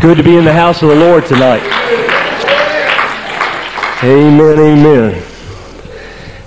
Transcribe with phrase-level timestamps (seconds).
[0.00, 1.62] good to be in the house of the Lord tonight.
[4.02, 5.14] Amen, amen.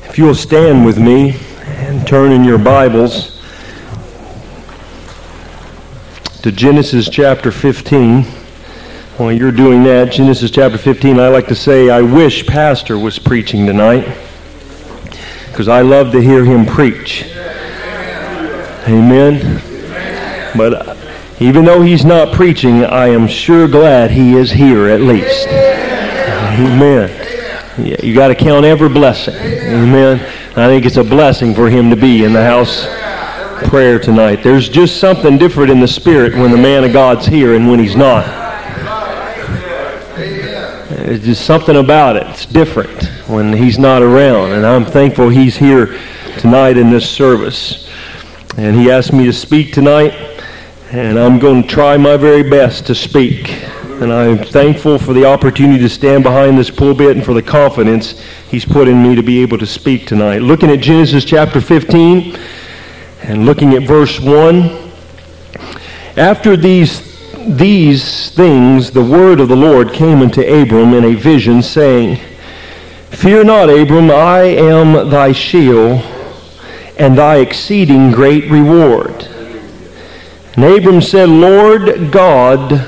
[0.05, 1.35] If you'll stand with me
[1.65, 3.39] and turn in your Bibles
[6.41, 8.23] to Genesis chapter 15.
[9.17, 13.19] While you're doing that, Genesis chapter 15, I like to say, I wish Pastor was
[13.19, 14.17] preaching tonight
[15.49, 17.25] because I love to hear him preach.
[18.87, 19.61] Amen.
[20.57, 20.92] But
[21.43, 25.47] even though he's not preaching, I am sure glad he is here at least.
[25.47, 27.09] Amen.
[27.77, 29.35] You got to count every blessing.
[29.35, 30.21] Amen.
[30.55, 32.85] I think it's a blessing for him to be in the house
[33.67, 34.41] prayer tonight.
[34.41, 37.79] There's just something different in the spirit when the man of God's here and when
[37.79, 38.25] he's not.
[40.89, 42.25] There's just something about it.
[42.27, 44.53] It's different when he's not around.
[44.53, 45.99] And I'm thankful he's here
[46.37, 47.91] tonight in this service.
[48.55, 50.32] And he asked me to speak tonight,
[50.93, 53.49] and I'm going to try my very best to speak.
[53.99, 58.21] And I'm thankful for the opportunity to stand behind this pulpit and for the confidence
[58.51, 60.43] he's put in me to be able to speak tonight.
[60.43, 62.37] Looking at Genesis chapter 15
[63.23, 64.91] and looking at verse 1.
[66.15, 67.11] After these
[67.57, 72.19] these things the word of the Lord came unto Abram in a vision, saying,
[73.09, 76.03] Fear not, Abram, I am thy shield
[76.99, 79.32] and thy exceeding great reward.
[80.55, 82.79] And Abram said, Lord God,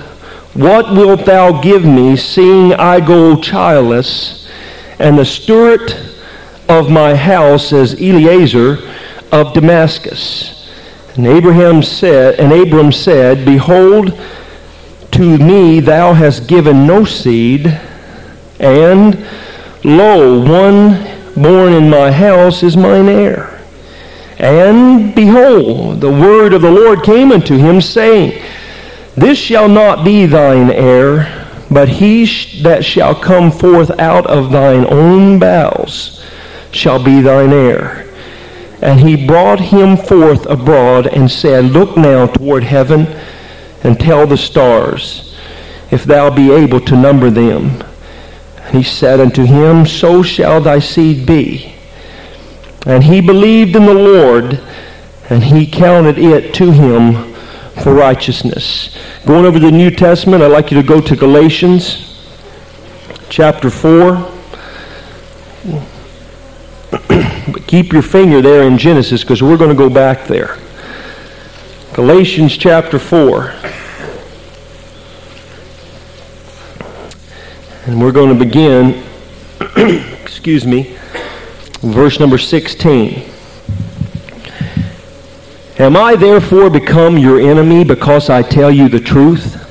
[0.54, 4.48] what wilt thou give me, seeing I go childless,
[5.00, 5.94] and the steward
[6.70, 8.78] of my house is Eliezer
[9.32, 10.70] of Damascus?
[11.16, 14.20] And Abraham said, and Abram said, Behold,
[15.12, 17.68] to me thou hast given no seed,
[18.60, 19.26] and
[19.84, 21.04] lo, one
[21.42, 23.55] born in my house is mine heir.
[24.38, 28.42] And behold, the word of the Lord came unto him, saying,
[29.16, 34.52] This shall not be thine heir, but he sh- that shall come forth out of
[34.52, 36.24] thine own bowels
[36.72, 38.06] shall be thine heir.
[38.82, 43.08] And he brought him forth abroad and said, Look now toward heaven
[43.84, 45.38] and tell the stars,
[45.92, 47.84] if thou be able to number them.
[48.58, 51.75] And he said unto him, So shall thy seed be.
[52.86, 54.62] And he believed in the Lord,
[55.30, 57.34] and he counted it to him
[57.82, 58.96] for righteousness.
[59.26, 62.06] Going over the New Testament, I'd like you to go to Galatians
[63.30, 64.32] chapter 4.
[67.02, 70.60] but keep your finger there in Genesis because we're going to go back there.
[71.94, 73.54] Galatians chapter 4.
[77.88, 79.04] And we're going to begin,
[80.22, 80.98] excuse me,
[81.86, 83.24] verse number 16.
[85.78, 89.62] Am I therefore become your enemy because I tell you the truth?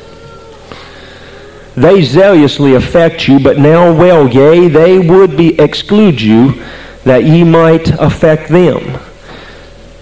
[1.74, 6.62] They zealously affect you, but now well, yea, they would be exclude you
[7.02, 9.00] that ye might affect them.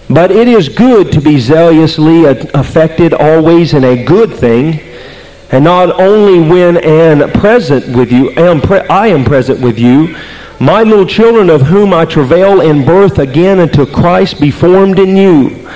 [0.07, 4.81] But it is good to be zealously affected always in a good thing,
[5.51, 10.15] and not only when and present with you, I am present with you,
[10.59, 15.17] my little children of whom I travail in birth again until Christ be formed in
[15.17, 15.67] you.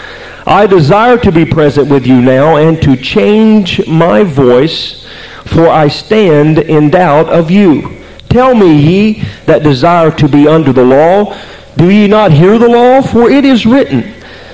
[0.45, 5.05] I desire to be present with you now and to change my voice,
[5.45, 7.97] for I stand in doubt of you.
[8.29, 11.37] Tell me, ye that desire to be under the law,
[11.75, 13.01] do ye not hear the law?
[13.01, 14.13] For it is written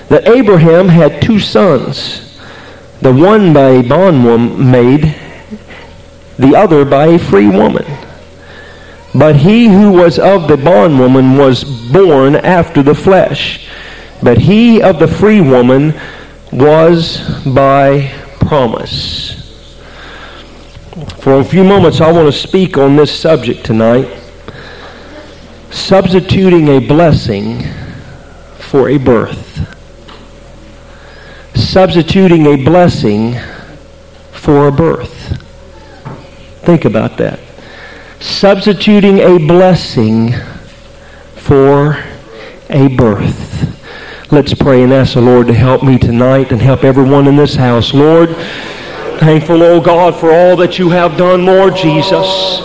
[0.09, 2.39] that Abraham had two sons,
[3.01, 5.15] the one by a bondwoman maid,
[6.37, 7.85] the other by a free woman.
[9.15, 13.69] But he who was of the bondwoman was born after the flesh
[14.23, 15.93] but he of the free woman
[16.51, 18.09] was by
[18.39, 19.39] promise.
[21.17, 24.21] For a few moments, I want to speak on this subject tonight
[25.71, 27.63] substituting a blessing
[28.57, 29.49] for a birth.
[31.55, 33.35] Substituting a blessing
[34.31, 35.41] for a birth.
[36.63, 37.39] Think about that.
[38.23, 40.31] Substituting a blessing
[41.35, 42.01] for
[42.69, 44.31] a birth.
[44.31, 47.55] Let's pray and ask the Lord to help me tonight and help everyone in this
[47.55, 47.93] house.
[47.93, 48.29] Lord,
[49.19, 52.59] thankful, oh God, for all that you have done, Lord Jesus.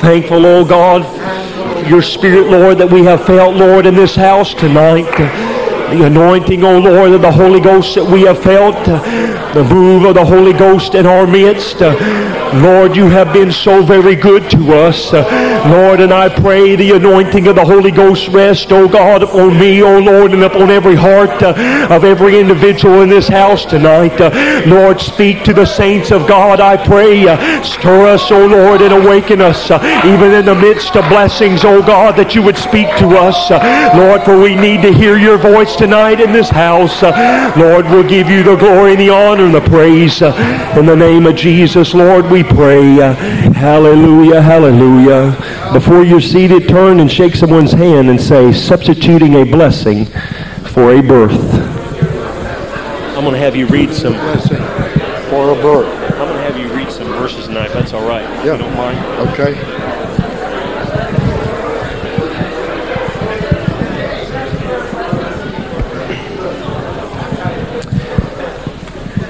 [0.00, 1.06] Thankful, oh God,
[1.88, 5.08] your spirit, Lord, that we have felt, Lord, in this house tonight.
[5.94, 8.74] The anointing, oh Lord, of the Holy Ghost that we have felt.
[9.54, 11.80] The move of the Holy Ghost in our midst.
[12.54, 15.12] Lord, you have been so very good to us.
[15.12, 15.22] Uh,
[15.70, 19.82] Lord, and I pray the anointing of the Holy Ghost rest, oh God, upon me,
[19.82, 24.20] oh Lord, and upon every heart uh, of every individual in this house tonight.
[24.20, 27.22] Uh, Lord, speak to the saints of God, I pray.
[27.62, 29.70] Stir us, oh Lord, and awaken us,
[30.04, 33.50] even in the midst of blessings, oh God, that you would speak to us.
[33.96, 37.02] Lord, for we need to hear your voice tonight in this house.
[37.56, 40.20] Lord, we'll give you the glory and the honor and the praise.
[40.20, 42.96] in the name of Jesus, Lord, we pray.
[43.52, 45.36] hallelujah, hallelujah.
[45.72, 50.06] Before you're seated, turn and shake someone's hand and say, substituting a blessing
[50.72, 51.38] for a birth.
[53.16, 54.14] I'm going to have you read some.
[54.14, 54.58] Blessing
[55.30, 55.86] for a birth.
[56.12, 58.22] I'm going to have you read some verses tonight, that's all right.
[58.44, 58.52] Yeah.
[58.52, 58.98] You don't mind?
[59.30, 59.81] Okay.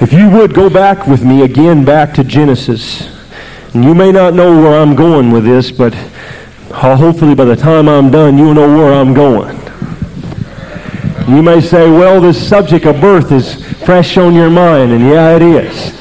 [0.03, 3.09] If you would go back with me again back to Genesis.
[3.73, 5.95] And you may not know where I'm going with this, but
[6.73, 9.57] hopefully by the time I'm done, you'll know where I'm going.
[11.29, 15.37] You may say, well, this subject of birth is fresh on your mind, and yeah,
[15.37, 15.97] it is.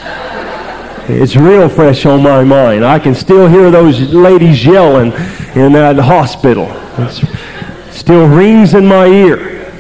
[1.07, 2.83] It's real fresh on my mind.
[2.83, 5.12] I can still hear those ladies yelling
[5.53, 6.65] in that hospital.
[6.98, 9.71] It still rings in my ear.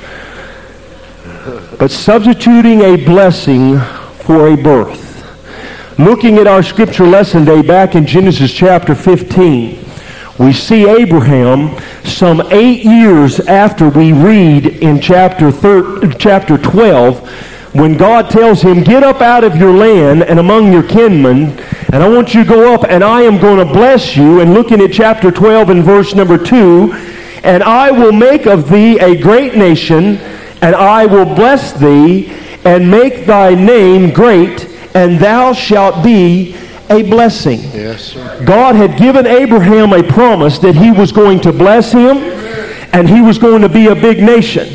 [1.79, 3.79] But substituting a blessing
[4.31, 5.99] for a birth.
[5.99, 9.83] Looking at our scripture lesson day back in Genesis chapter 15,
[10.39, 17.29] we see Abraham some eight years after we read in chapter, thir- chapter 12
[17.75, 21.59] when God tells him, Get up out of your land and among your kinmen,
[21.91, 24.39] and I want you to go up, and I am going to bless you.
[24.39, 26.93] And looking at chapter 12 and verse number 2,
[27.43, 30.19] and I will make of thee a great nation,
[30.61, 32.31] and I will bless thee,
[32.63, 36.55] and make thy name great, and thou shalt be
[36.89, 37.59] a blessing.
[37.73, 38.43] Yes, sir.
[38.45, 42.17] God had given Abraham a promise that he was going to bless him
[42.93, 44.67] and he was going to be a big nation.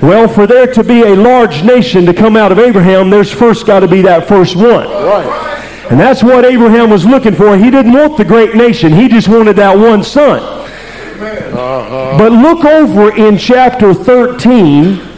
[0.00, 3.66] Well, for there to be a large nation to come out of Abraham, there's first
[3.66, 4.86] got to be that first one.
[4.88, 5.48] Right.
[5.90, 7.58] And that's what Abraham was looking for.
[7.58, 8.92] He didn't want the great nation.
[8.92, 10.40] He just wanted that one son.
[10.40, 12.16] Uh-huh.
[12.16, 15.09] But look over in chapter 13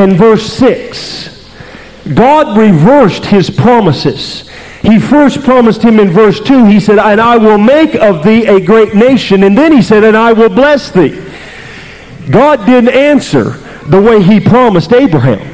[0.00, 1.48] and verse 6.
[2.14, 4.48] God reversed his promises.
[4.82, 8.46] He first promised him in verse 2, he said, And I will make of thee
[8.46, 9.42] a great nation.
[9.44, 11.22] And then he said, And I will bless thee.
[12.30, 13.50] God didn't answer
[13.86, 15.46] the way he promised Abraham.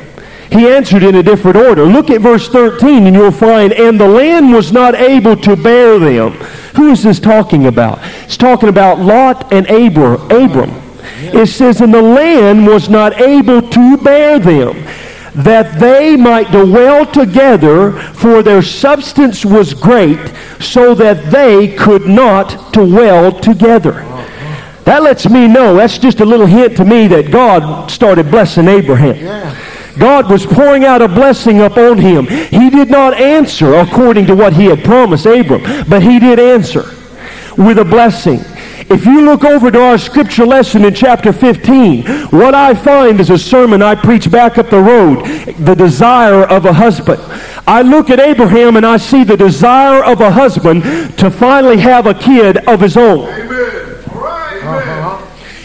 [0.51, 1.85] He answered in a different order.
[1.85, 5.99] Look at verse 13 and you'll find, And the land was not able to bear
[5.99, 6.33] them.
[6.77, 7.99] Who is this talking about?
[8.25, 10.31] It's talking about Lot and Abram.
[10.31, 10.86] Abram.
[11.19, 14.87] It says, And the land was not able to bear them
[15.37, 22.73] that they might dwell together, for their substance was great, so that they could not
[22.73, 23.93] dwell together.
[24.85, 28.67] That lets me know, that's just a little hint to me that God started blessing
[28.67, 29.55] Abraham.
[29.99, 32.27] God was pouring out a blessing upon him.
[32.27, 36.85] He did not answer according to what he had promised Abram, but he did answer
[37.59, 38.41] with a blessing.
[38.89, 43.31] If you look over to our scripture lesson in chapter 15, what I find is
[43.31, 45.25] a sermon I preach back up the road,
[45.59, 47.21] the desire of a husband.
[47.67, 50.85] I look at Abraham and I see the desire of a husband
[51.19, 53.29] to finally have a kid of his own.
[53.29, 53.57] Amen.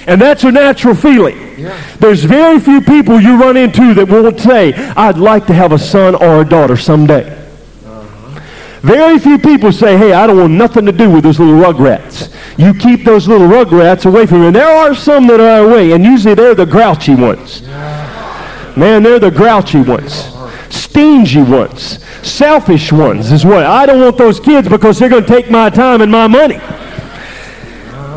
[0.08, 1.64] And that's a natural feeling.
[2.00, 5.80] There's very few people you run into that won't say, I'd like to have a
[5.80, 7.41] son or a daughter someday.
[8.81, 12.34] Very few people say, hey, I don't want nothing to do with those little rugrats.
[12.58, 14.48] You keep those little rugrats away from you.
[14.48, 17.62] And there are some that are away, and usually they're the grouchy ones.
[18.75, 20.29] Man, they're the grouchy ones.
[20.70, 22.03] Stingy ones.
[22.24, 23.65] Selfish ones is what.
[23.65, 26.58] I don't want those kids because they're going to take my time and my money.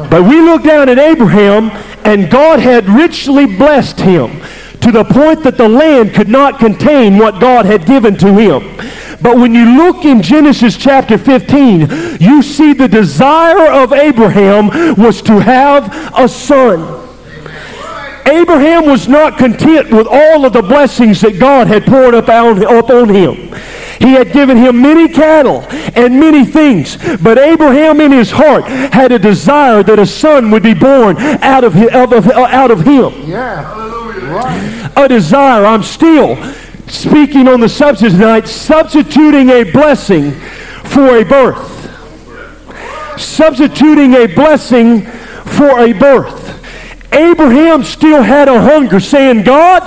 [0.08, 1.70] But we look down at Abraham,
[2.06, 4.40] and God had richly blessed him
[4.80, 8.78] to the point that the land could not contain what God had given to him.
[9.24, 15.22] But when you look in Genesis chapter 15, you see the desire of Abraham was
[15.22, 17.00] to have a son.
[18.26, 23.08] Abraham was not content with all of the blessings that God had poured up on
[23.08, 23.34] him.
[23.98, 26.98] He had given him many cattle and many things.
[27.22, 31.64] But Abraham in his heart had a desire that a son would be born out
[31.64, 33.22] of, out of him.
[33.26, 33.84] Yeah.
[34.30, 34.92] Right.
[34.96, 35.64] A desire.
[35.64, 36.36] I'm still
[36.86, 41.72] speaking on the subject tonight, substituting a blessing for a birth.
[43.18, 46.44] Substituting a blessing for a birth.
[47.12, 49.82] Abraham still had a hunger saying, God,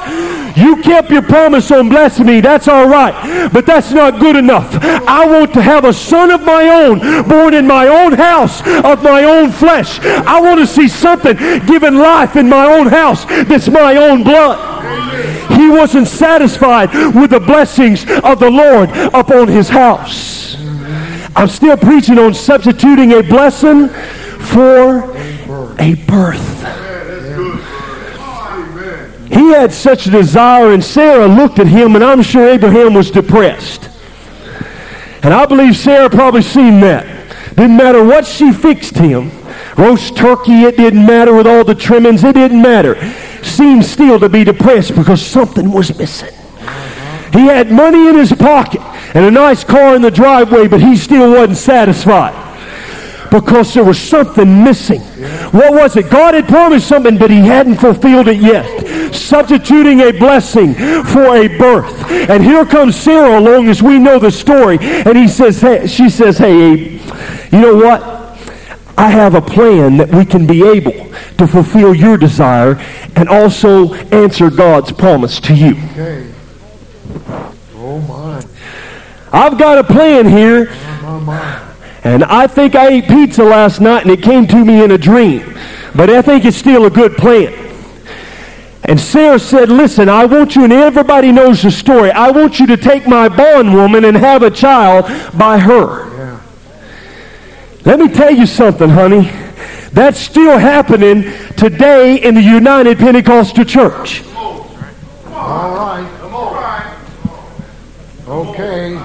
[0.58, 2.42] you kept your promise on blessing me.
[2.42, 3.50] That's all right.
[3.52, 4.76] But that's not good enough.
[4.82, 9.04] I want to have a son of my own, born in my own house, of
[9.04, 10.00] my own flesh.
[10.00, 11.36] I want to see something
[11.66, 14.77] given life in my own house that's my own blood.
[15.50, 20.56] He wasn't satisfied with the blessings of the Lord upon his house.
[21.36, 23.90] I'm still preaching on substituting a blessing
[24.40, 25.16] for
[25.80, 26.58] a birth.
[29.30, 33.12] He had such a desire, and Sarah looked at him, and I'm sure Abraham was
[33.12, 33.90] depressed.
[35.22, 37.06] And I believe Sarah probably seen that.
[37.50, 39.32] Didn't matter what she fixed him.
[39.78, 42.96] Roast turkey, it didn't matter with all the trimmings, it didn't matter.
[43.44, 46.34] Seemed still to be depressed because something was missing.
[47.32, 48.82] He had money in his pocket
[49.14, 52.48] and a nice car in the driveway, but he still wasn't satisfied
[53.30, 55.02] because there was something missing.
[55.52, 56.10] What was it?
[56.10, 59.14] God had promised something, but he hadn't fulfilled it yet.
[59.14, 62.10] Substituting a blessing for a birth.
[62.30, 64.78] And here comes Sarah along as we know the story.
[64.80, 67.02] And he says, hey, she says, hey, Abe,
[67.52, 68.17] you know what?
[68.98, 70.92] I have a plan that we can be able
[71.38, 72.76] to fulfill your desire
[73.16, 75.76] and also answer God's promise to you.
[75.92, 76.34] Okay.
[77.76, 78.44] Oh my.
[79.32, 80.72] I've got a plan here.
[81.04, 81.74] My, my.
[82.04, 84.98] And I think I ate pizza last night and it came to me in a
[84.98, 85.58] dream.
[85.96, 87.54] But I think it's still a good plan.
[88.84, 92.66] And Sarah said, Listen, I want you, and everybody knows the story, I want you
[92.68, 95.06] to take my bondwoman and have a child
[95.38, 96.07] by her.
[97.88, 99.32] Let me tell you something, honey.
[99.94, 101.24] That's still happening
[101.56, 104.26] today in the United Pentecostal Church.
[104.36, 104.68] All
[105.32, 106.06] right.
[106.20, 106.96] Come on.
[108.28, 109.02] Okay.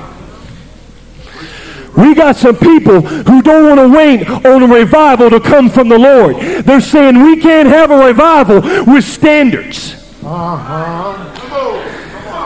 [1.96, 5.88] We got some people who don't want to wait on a revival to come from
[5.88, 6.34] the Lord.
[6.64, 8.62] They're saying we can't have a revival
[8.92, 9.94] with standards.
[10.24, 11.31] Uh-huh.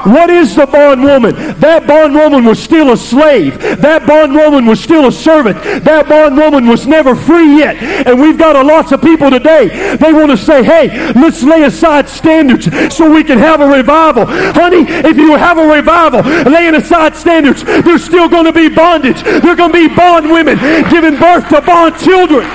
[0.07, 1.35] What is the bondwoman?
[1.59, 3.59] That bondwoman was still a slave.
[3.59, 5.57] That bondwoman was still a servant.
[5.85, 7.77] That bondwoman was never free yet.
[8.07, 9.97] And we've got a lots of people today.
[9.97, 14.27] They want to say, hey, let's lay aside standards so we can have a revival.
[14.27, 19.23] Honey, if you have a revival, laying aside standards, there's still going to be bondage.
[19.23, 20.57] There's going to be bond women
[20.89, 22.47] giving birth to bond children.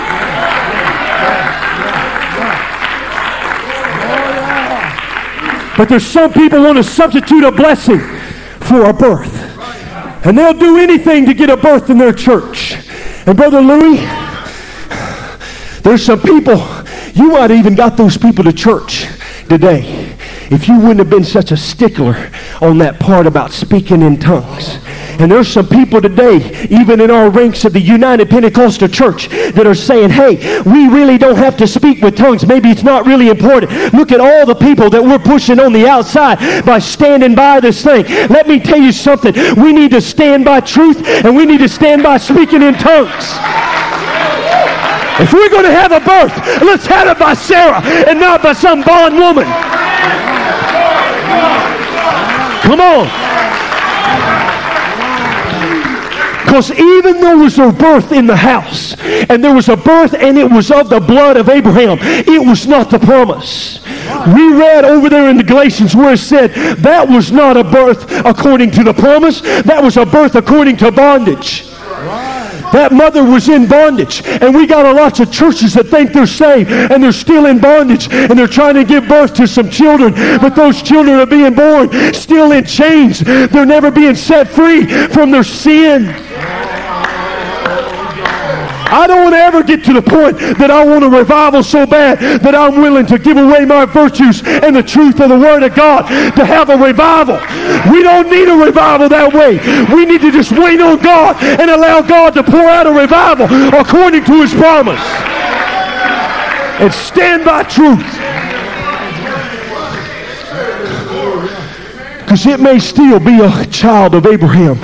[5.82, 8.02] But there's some people want to substitute a blessing
[8.60, 9.34] for a birth.
[10.24, 12.76] And they'll do anything to get a birth in their church.
[13.26, 13.98] And Brother Louis,
[15.82, 16.58] there's some people,
[17.16, 19.08] you might have even got those people to church
[19.50, 20.16] today
[20.52, 22.30] if you wouldn't have been such a stickler
[22.62, 24.78] on that part about speaking in tongues.
[25.22, 29.68] And there's some people today, even in our ranks of the United Pentecostal Church, that
[29.68, 32.48] are saying, hey, we really don't have to speak with tongues.
[32.48, 33.94] Maybe it's not really important.
[33.94, 37.84] Look at all the people that we're pushing on the outside by standing by this
[37.84, 38.06] thing.
[38.30, 39.36] Let me tell you something.
[39.62, 43.38] We need to stand by truth and we need to stand by speaking in tongues.
[45.22, 48.54] If we're going to have a birth, let's have it by Sarah and not by
[48.54, 49.46] some bond woman.
[52.66, 53.41] Come on.
[56.52, 60.14] Because even though there was a birth in the house, and there was a birth
[60.14, 63.80] and it was of the blood of Abraham, it was not the promise.
[64.36, 68.06] We read over there in the Galatians where it said that was not a birth
[68.26, 71.70] according to the promise, that was a birth according to bondage.
[72.74, 74.22] That mother was in bondage.
[74.26, 77.60] And we got a lots of churches that think they're saved and they're still in
[77.60, 80.14] bondage and they're trying to give birth to some children.
[80.14, 83.20] But those children are being born still in chains.
[83.20, 86.31] They're never being set free from their sin.
[88.92, 91.86] I don't want to ever get to the point that I want a revival so
[91.86, 95.64] bad that I'm willing to give away my virtues and the truth of the Word
[95.64, 97.40] of God to have a revival.
[97.90, 99.64] We don't need a revival that way.
[99.96, 103.48] We need to just wait on God and allow God to pour out a revival
[103.80, 105.00] according to His promise.
[106.84, 108.04] And stand by truth.
[112.20, 114.78] Because it may still be a child of Abraham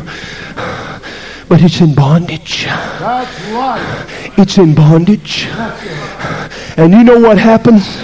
[1.50, 2.66] but it's in bondage.
[2.66, 4.38] That's.
[4.38, 5.48] It's in bondage.
[6.78, 7.98] And you know what happens?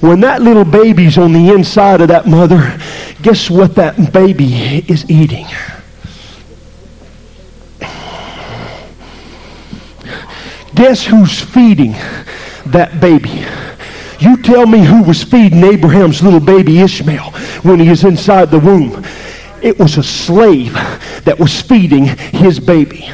[0.00, 2.78] When that little baby's on the inside of that mother,
[3.22, 4.54] guess what that baby
[4.86, 5.46] is eating?
[10.74, 11.92] Guess who's feeding
[12.66, 13.46] that baby?
[14.18, 17.30] You tell me who was feeding Abraham's little baby Ishmael
[17.62, 19.04] when he was inside the womb.
[19.64, 20.74] It was a slave
[21.24, 23.10] that was feeding his baby.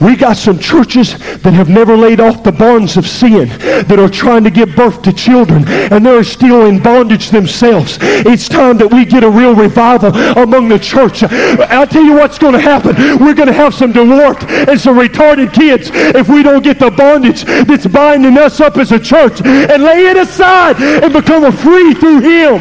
[0.00, 4.08] We got some churches that have never laid off the bonds of sin, that are
[4.08, 7.98] trying to give birth to children, and they're still in bondage themselves.
[8.00, 11.22] It's time that we get a real revival among the church.
[11.22, 12.96] I'll tell you what's going to happen.
[13.24, 16.90] We're going to have some dwarfed and some retarded kids if we don't get the
[16.90, 21.52] bondage that's binding us up as a church and lay it aside and become a
[21.52, 22.60] free through Him.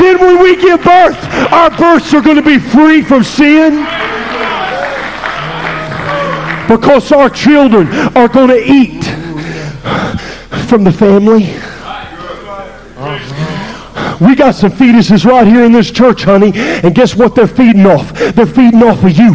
[0.00, 1.18] Then when we give birth,
[1.52, 3.84] our births are going to be free from sin
[6.68, 9.04] because our children are going to eat
[10.68, 11.54] from the family.
[14.20, 17.86] We got some fetuses right here in this church, honey, and guess what they're feeding
[17.86, 18.12] off?
[18.12, 19.34] They're feeding off of you.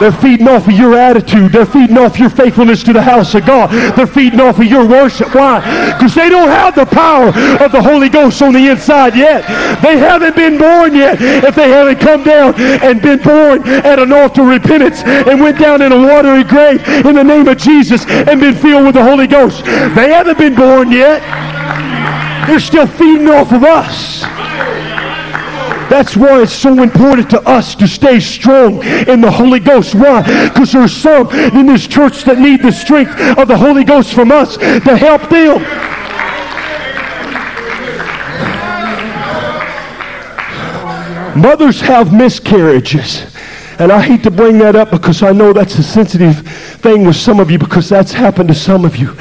[0.00, 1.52] They're feeding off of your attitude.
[1.52, 3.70] They're feeding off your faithfulness to the house of God.
[3.96, 5.34] They're feeding off of your worship.
[5.34, 5.60] Why?
[5.92, 9.42] Because they don't have the power of the Holy Ghost on the inside yet.
[9.82, 11.20] They haven't been born yet.
[11.20, 15.58] If they haven't come down and been born at an altar of repentance and went
[15.58, 19.02] down in a watery grave in the name of Jesus and been filled with the
[19.02, 21.22] Holy Ghost, they haven't been born yet.
[22.46, 24.24] They're still feeding off of us.
[25.90, 29.94] That's why it's so important to us to stay strong in the Holy Ghost.
[29.94, 30.22] Why?
[30.48, 34.30] Because there's some in this church that need the strength of the Holy Ghost from
[34.30, 35.62] us to help them.
[41.40, 43.34] Mothers have miscarriages.
[43.78, 46.40] And I hate to bring that up because I know that's a sensitive
[46.80, 49.16] thing with some of you because that's happened to some of you.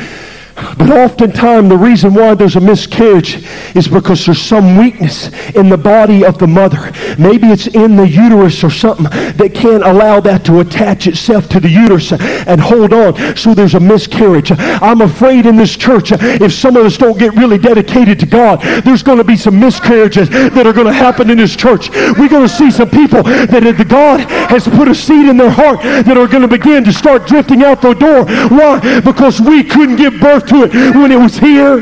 [0.77, 3.45] But oftentimes, the reason why there's a miscarriage
[3.75, 6.91] is because there's some weakness in the body of the mother.
[7.19, 11.59] Maybe it's in the uterus or something that can't allow that to attach itself to
[11.59, 13.37] the uterus and hold on.
[13.37, 14.51] So there's a miscarriage.
[14.51, 18.61] I'm afraid in this church, if some of us don't get really dedicated to God,
[18.83, 21.89] there's going to be some miscarriages that are going to happen in this church.
[21.89, 25.81] We're going to see some people that God has put a seed in their heart
[25.83, 28.25] that are going to begin to start drifting out the door.
[28.49, 29.01] Why?
[29.01, 31.77] Because we couldn't give birth to it when it was here.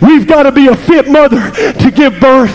[0.00, 2.54] We've got to be a fit mother to give birth.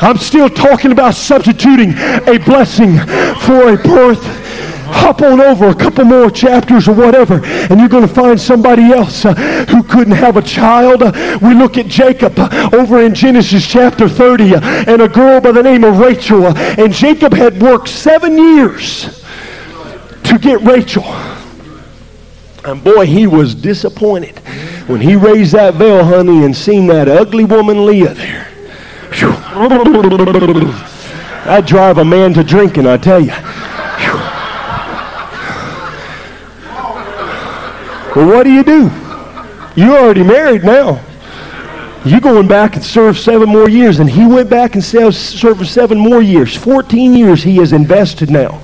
[0.00, 2.98] I'm still talking about substituting a blessing
[3.40, 4.47] for a birth
[4.88, 8.92] hop on over a couple more chapters or whatever, and you're going to find somebody
[8.92, 9.34] else uh,
[9.68, 11.02] who couldn't have a child.
[11.02, 15.40] Uh, we look at Jacob uh, over in Genesis chapter 30 uh, and a girl
[15.40, 16.46] by the name of Rachel.
[16.46, 19.24] Uh, and Jacob had worked seven years
[20.24, 21.04] to get Rachel.
[22.64, 24.38] And boy, he was disappointed
[24.88, 28.48] when he raised that veil, honey, and seen that ugly woman Leah there.
[31.46, 33.32] I'd drive a man to drinking, I tell you.
[38.18, 38.90] Well, what do you do?
[39.76, 41.00] You're already married now.
[42.04, 44.00] You're going back and serve seven more years.
[44.00, 46.56] And he went back and served seven more years.
[46.56, 48.60] 14 years he has invested now.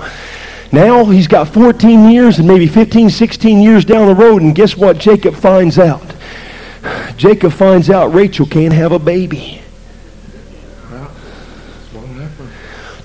[0.73, 4.43] Now he's got 14 years and maybe 15, 16 years down the road.
[4.43, 6.17] And guess what Jacob finds out?
[7.17, 9.63] Jacob finds out Rachel can't have a baby.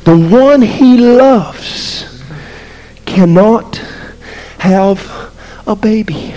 [0.03, 2.23] The one he loves
[3.05, 3.75] cannot
[4.57, 5.18] have
[5.69, 6.33] a baby.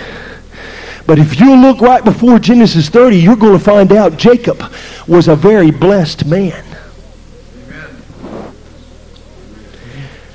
[1.05, 4.63] But if you look right before Genesis 30, you're going to find out Jacob
[5.07, 6.63] was a very blessed man.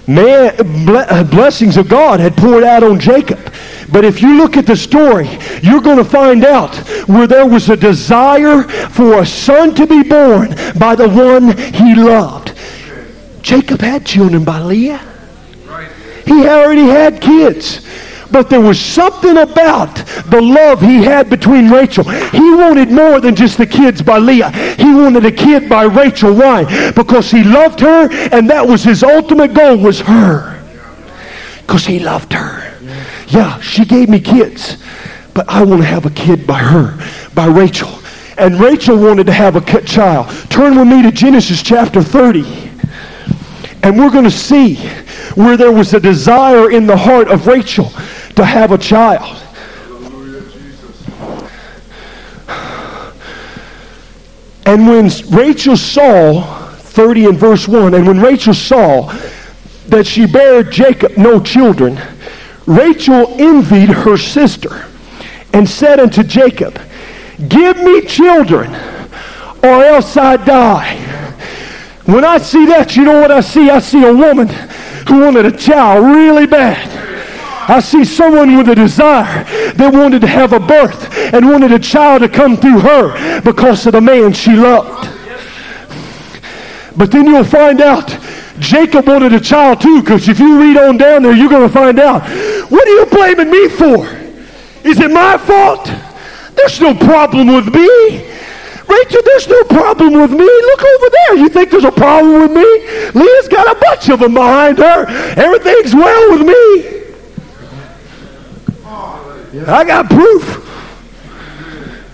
[0.07, 0.55] Man,
[0.89, 3.39] uh, blessings of God had poured out on Jacob.
[3.93, 5.29] But if you look at the story,
[5.63, 6.75] you're going to find out
[7.09, 11.95] where there was a desire for a son to be born by the one he
[11.95, 12.53] loved.
[13.43, 15.01] Jacob had children by Leah.
[16.27, 17.87] He already had kids.
[18.31, 19.95] But there was something about
[20.27, 22.05] the love he had between Rachel.
[22.05, 24.51] He wanted more than just the kids by Leah.
[24.77, 26.35] He wanted a kid by Rachel.
[26.35, 26.93] Why?
[26.93, 30.63] Because he loved her and that was his ultimate goal was her.
[31.61, 32.75] Because he loved her.
[33.29, 34.77] Yeah, she gave me kids.
[35.35, 36.99] But I want to have a kid by her,
[37.35, 37.91] by Rachel.
[38.37, 40.29] And Rachel wanted to have a child.
[40.51, 42.69] Turn with me to Genesis chapter 30.
[43.83, 44.77] And we're going to see
[45.35, 47.93] where there was a desire in the heart of Rachel
[48.39, 49.37] to have a child.
[54.65, 56.43] And when Rachel saw,
[56.77, 59.13] 30 and verse 1, and when Rachel saw
[59.89, 62.01] that she bare Jacob no children,
[62.65, 64.87] Rachel envied her sister
[65.53, 66.81] and said unto Jacob,
[67.49, 68.73] Give me children,
[69.65, 70.95] or else I die.
[72.05, 73.69] When I see that, you know what I see?
[73.69, 74.47] I see a woman
[75.09, 77.08] who wanted a child really bad.
[77.71, 81.79] I see someone with a desire that wanted to have a birth and wanted a
[81.79, 85.07] child to come through her because of the man she loved.
[86.97, 88.19] But then you'll find out
[88.59, 91.73] Jacob wanted a child too, because if you read on down there, you're going to
[91.73, 92.23] find out.
[92.71, 94.07] What are you blaming me for?
[94.89, 95.93] Is it my fault?
[96.57, 98.25] There's no problem with me.
[98.89, 100.45] Rachel, there's no problem with me.
[100.45, 101.37] Look over there.
[101.37, 103.21] You think there's a problem with me?
[103.21, 105.07] Leah's got a bunch of them behind her.
[105.37, 107.08] Everything's well with me.
[109.67, 110.65] I got proof.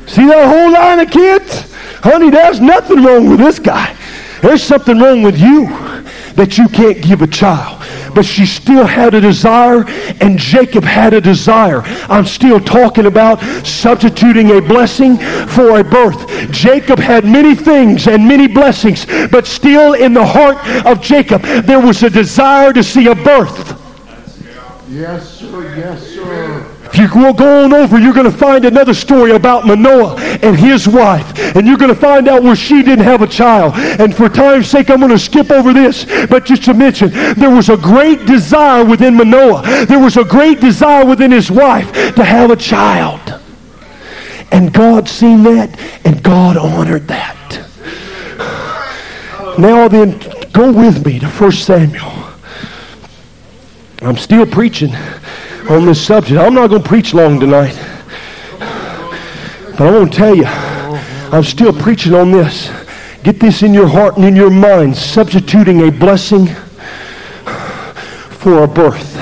[0.07, 1.73] See that whole line of kids?
[2.03, 3.97] Honey, there's nothing wrong with this guy.
[4.43, 5.69] There's something wrong with you
[6.35, 7.83] that you can't give a child.
[8.15, 9.85] But she still had a desire,
[10.21, 11.81] and Jacob had a desire.
[12.09, 15.17] I'm still talking about substituting a blessing
[15.49, 16.29] for a birth.
[16.53, 21.81] Jacob had many things and many blessings, but still in the heart of Jacob, there
[21.81, 23.81] was a desire to see a birth.
[24.89, 25.75] Yes, sir.
[25.77, 26.54] Yes, sir.
[26.95, 30.87] If you go on over, you're going to find another story about Manoah and his
[30.87, 31.37] wife.
[31.57, 33.75] And you're going to find out where she didn't have a child.
[33.75, 36.05] And for time's sake, I'm going to skip over this.
[36.27, 39.87] But just to mention, there was a great desire within Manoah.
[39.87, 43.41] There was a great desire within his wife to have a child.
[44.53, 47.35] And God seen that, and God honored that.
[49.59, 50.21] Now then,
[50.53, 52.13] go with me to 1 Samuel.
[54.01, 54.93] I'm still preaching
[55.69, 56.39] on this subject.
[56.39, 57.75] I'm not going to preach long tonight.
[58.59, 62.71] But I want to tell you, I'm still preaching on this.
[63.23, 66.47] Get this in your heart and in your mind, substituting a blessing
[68.31, 69.15] for a birth.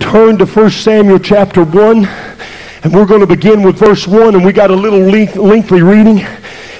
[0.00, 2.06] Turn to 1 Samuel chapter 1,
[2.82, 6.20] and we're going to begin with verse 1, and we got a little lengthy reading.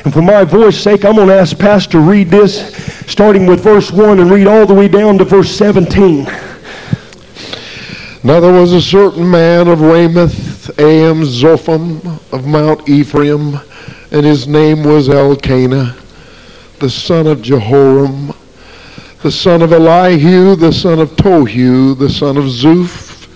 [0.04, 2.74] And for my voice sake, I'm going to ask Pastor to read this,
[3.06, 6.26] starting with verse 1 and read all the way down to verse 17.
[8.24, 13.60] Now there was a certain man of Ramathaim-zophim of Mount Ephraim,
[14.10, 15.94] and his name was Elkanah,
[16.80, 18.34] the son of Jeroham,
[19.22, 23.28] the son of Elihu, the son of Tohu, the son of Zuph,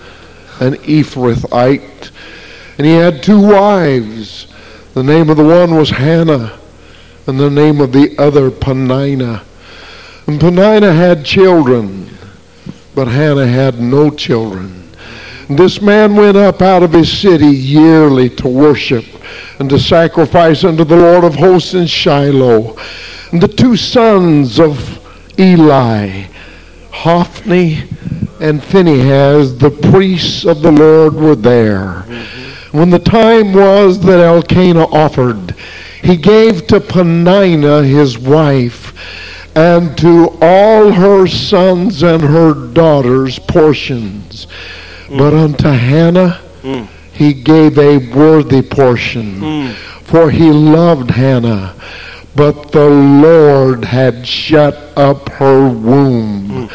[0.61, 2.11] an Ephrathite.
[2.77, 4.49] And he had two wives.
[4.95, 6.59] The name of the one was Hannah,
[7.29, 9.45] and the name of the other Peninnah.
[10.27, 12.09] And Peninnah had children.
[12.95, 14.83] But Hannah had no children.
[15.49, 19.05] This man went up out of his city yearly to worship
[19.59, 22.77] and to sacrifice unto the Lord of hosts in Shiloh.
[23.31, 24.99] And the two sons of
[25.39, 26.25] Eli,
[26.91, 27.85] Hophni
[28.41, 32.01] and Phinehas, the priests of the Lord, were there.
[32.73, 35.55] When the time was that Elkanah offered,
[36.03, 38.82] he gave to Peninnah his wife
[39.55, 44.47] and to all her sons and her daughters portions.
[45.07, 45.19] Mm.
[45.19, 46.87] But unto Hannah mm.
[47.13, 49.75] he gave a worthy portion, mm.
[49.75, 51.75] for he loved Hannah.
[52.35, 56.71] But the Lord had shut up her womb.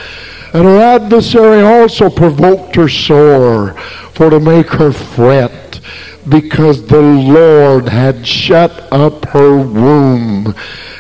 [0.54, 3.74] And her adversary also provoked her sore,
[4.13, 5.80] for to make her fret,
[6.30, 10.54] because the Lord had shut up her womb.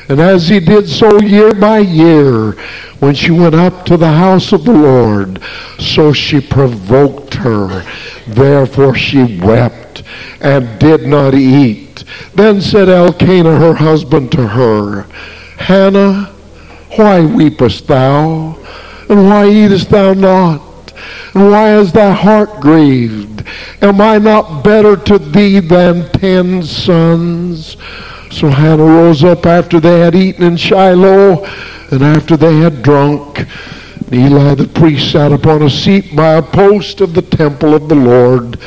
[0.09, 2.53] And as he did so year by year,
[2.99, 5.41] when she went up to the house of the Lord,
[5.79, 7.85] so she provoked her.
[8.27, 10.03] Therefore she wept
[10.41, 12.03] and did not eat.
[12.33, 15.03] Then said Elkanah her husband to her,
[15.57, 16.33] Hannah,
[16.95, 18.57] why weepest thou?
[19.09, 20.93] And why eatest thou not?
[21.33, 23.43] And why is thy heart grieved?
[23.81, 27.77] Am I not better to thee than ten sons?
[28.37, 31.43] So Hannah rose up after they had eaten in Shiloh
[31.89, 33.47] and after they had drunk.
[34.13, 37.95] Eli the priest sat upon a seat by a post of the temple of the
[37.95, 38.59] Lord,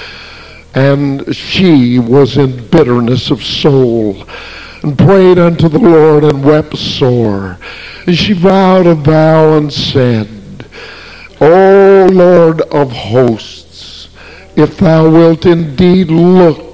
[0.74, 4.24] and she was in bitterness of soul,
[4.82, 7.56] and prayed unto the Lord, and wept sore.
[8.08, 10.66] And she vowed a vow and said,
[11.40, 14.08] O Lord of hosts,
[14.56, 16.69] if thou wilt indeed look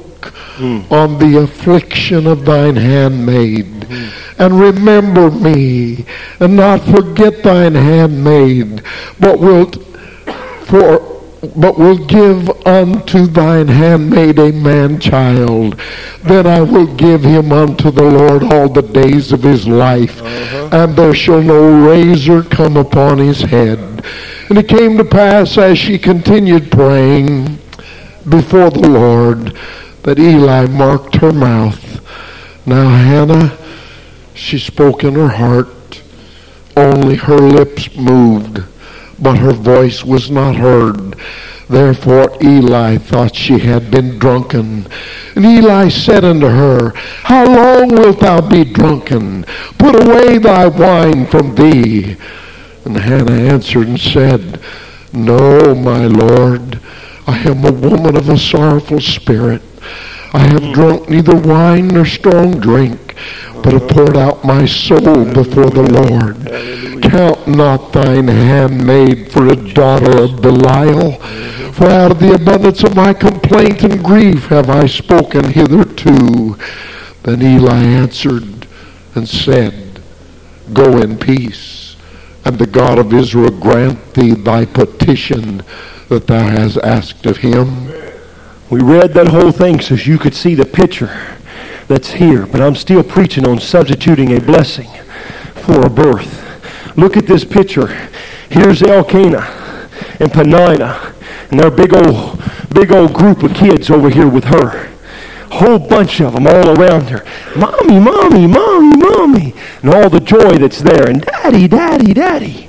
[0.56, 0.90] mm.
[0.90, 3.66] on the affliction of thine handmaid.
[3.66, 4.12] Mm.
[4.38, 6.04] And remember me,
[6.40, 8.82] and not forget thine handmaid,
[9.18, 9.76] but wilt
[10.66, 11.16] for
[11.54, 15.78] but will give unto thine handmaid a man child.
[16.24, 20.70] Then I will give him unto the Lord all the days of his life, uh-huh.
[20.72, 23.78] and there shall no razor come upon his head.
[24.48, 27.58] And it came to pass as she continued praying
[28.28, 29.56] before the Lord
[30.06, 32.00] that Eli marked her mouth.
[32.64, 33.58] Now Hannah,
[34.34, 36.00] she spoke in her heart.
[36.76, 38.62] Only her lips moved,
[39.18, 41.16] but her voice was not heard.
[41.68, 44.86] Therefore Eli thought she had been drunken.
[45.34, 46.92] And Eli said unto her,
[47.24, 49.42] How long wilt thou be drunken?
[49.76, 52.16] Put away thy wine from thee.
[52.84, 54.60] And Hannah answered and said,
[55.12, 56.78] No, my Lord,
[57.26, 59.62] I am a woman of a sorrowful spirit.
[60.36, 60.74] I have mm.
[60.74, 63.16] drunk neither wine nor strong drink,
[63.62, 67.02] but have poured out my soul before the Lord.
[67.02, 71.12] Count not thine handmaid for a daughter of Belial.
[71.72, 76.58] For out of the abundance of my complaint and grief have I spoken hitherto.
[77.22, 78.66] Then Eli answered
[79.14, 80.02] and said,
[80.74, 81.96] Go in peace,
[82.44, 85.62] and the God of Israel grant thee thy petition
[86.10, 88.05] that thou hast asked of him.
[88.68, 91.36] We read that whole thing so you could see the picture
[91.86, 94.88] that's here, but I'm still preaching on substituting a blessing
[95.54, 96.42] for a birth.
[96.96, 97.86] Look at this picture.
[98.50, 101.14] Here's Elkanah and Peninnah
[101.50, 102.42] and they're big old,
[102.74, 104.92] big old group of kids over here with her.
[105.50, 107.24] Whole bunch of them all around her.
[107.56, 109.54] Mommy, mommy, mommy, mommy.
[109.82, 111.08] And all the joy that's there.
[111.08, 112.68] And daddy, daddy, daddy.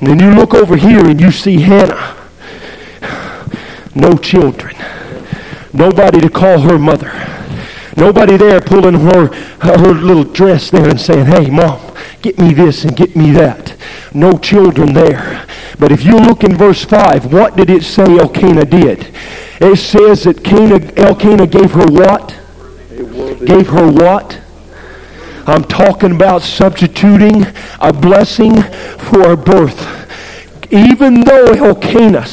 [0.00, 2.16] And then you look over here and you see Hannah.
[3.94, 4.76] No children.
[5.72, 7.12] Nobody to call her mother.
[7.96, 9.26] Nobody there pulling her,
[9.60, 13.76] her little dress there and saying, hey, mom, get me this and get me that.
[14.14, 15.46] No children there.
[15.78, 19.14] But if you look in verse 5, what did it say Elkanah did?
[19.60, 22.28] It says that Cana, Elkanah gave her what?
[23.44, 24.40] Gave her what?
[25.46, 27.44] I'm talking about substituting
[27.80, 29.98] a blessing for a birth.
[30.72, 32.26] Even though Elkanah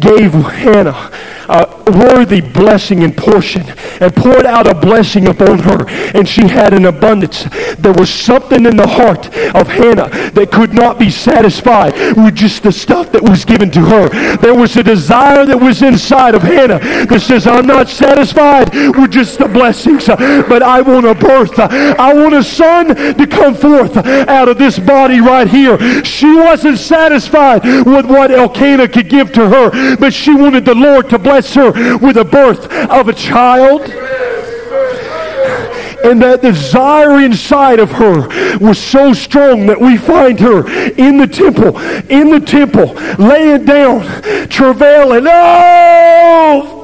[0.00, 1.10] gave Hannah
[1.48, 3.62] a worthy blessing and portion
[4.00, 7.44] and poured out a blessing upon her, and she had an abundance.
[7.78, 12.62] There was something in the heart of Hannah that could not be satisfied with just
[12.62, 14.36] the stuff that was given to her.
[14.36, 19.12] There was a desire that was inside of Hannah that says, I'm not satisfied with
[19.12, 21.58] just the blessings, but I want a birth.
[21.58, 25.78] I want a son to come forth out of this body right here.
[26.04, 31.08] She wasn't satisfied with what Elkanah could give to her, but she wanted the Lord
[31.10, 33.82] to bless her with the birth of a child.
[36.04, 41.26] And that desire inside of her was so strong that we find her in the
[41.26, 45.26] temple, in the temple, laying down, travailing.
[45.28, 46.78] Oh!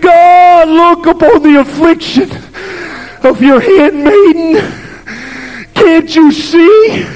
[0.00, 2.30] God, look upon the affliction
[3.24, 4.84] of your handmaiden.
[5.72, 7.06] Can't you see?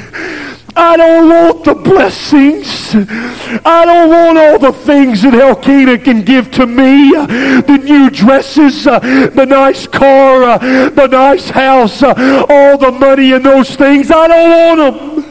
[0.77, 2.95] I don't want the blessings.
[2.95, 7.11] I don't want all the things that Elkanah can give to me.
[7.13, 13.33] The new dresses, uh, the nice car, uh, the nice house, uh, all the money
[13.33, 14.11] and those things.
[14.11, 15.28] I don't want them.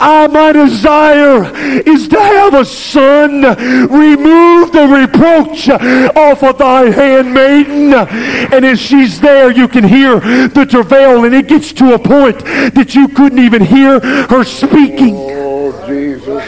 [0.00, 1.44] I, my desire
[1.86, 3.42] is to have a son.
[3.42, 7.94] Remove the reproach off of thy handmaiden.
[7.94, 12.44] And as she's there, you can hear the travail, and it gets to a point
[12.44, 15.14] that you couldn't even hear her speaking.
[15.16, 16.44] Oh, Jesus.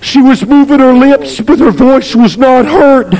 [0.00, 3.14] She was moving her lips, but her voice was not heard.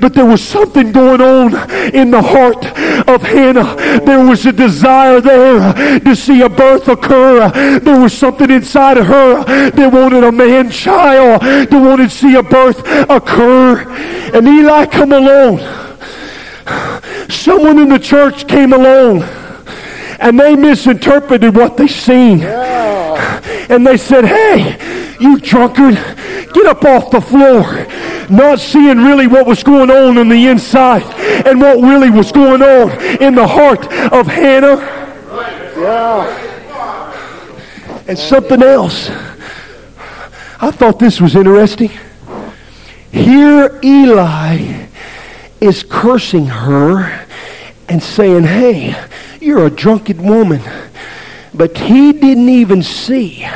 [0.00, 2.64] But there was something going on in the heart
[3.08, 3.76] of Hannah.
[4.04, 7.50] There was a desire there to see a birth occur.
[7.80, 12.34] There was something inside of her that wanted a man child, that wanted to see
[12.36, 13.82] a birth occur.
[14.34, 15.58] And Eli come along.
[17.28, 19.22] Someone in the church came along
[20.22, 22.40] and they misinterpreted what they seen.
[23.68, 24.76] And they said, hey,
[25.20, 25.94] you drunkard,
[26.52, 27.86] get up off the floor.
[28.28, 31.02] Not seeing really what was going on on the inside
[31.46, 32.90] and what really was going on
[33.22, 34.76] in the heart of Hannah.
[35.76, 36.48] Yeah.
[38.08, 39.10] And something else.
[40.60, 41.90] I thought this was interesting.
[43.10, 44.86] Here Eli
[45.60, 47.26] is cursing her
[47.88, 48.94] and saying, hey,
[49.40, 50.62] you're a drunken woman.
[51.54, 53.46] But he didn't even see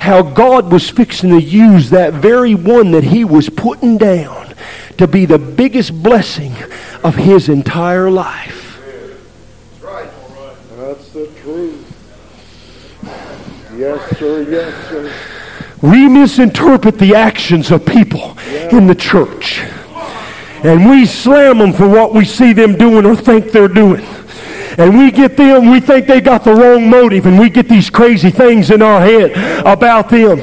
[0.00, 4.54] how God was fixing to use that very one that he was putting down
[4.98, 6.54] to be the biggest blessing
[7.02, 8.78] of his entire life.
[9.80, 11.86] That's the truth.
[13.76, 14.42] Yes, sir.
[14.50, 15.12] Yes, sir.
[15.82, 18.36] We misinterpret the actions of people
[18.70, 19.60] in the church.
[20.62, 24.06] And we slam them for what we see them doing or think they're doing.
[24.78, 27.90] And we get them, we think they got the wrong motive, and we get these
[27.90, 29.32] crazy things in our head
[29.66, 30.40] about them.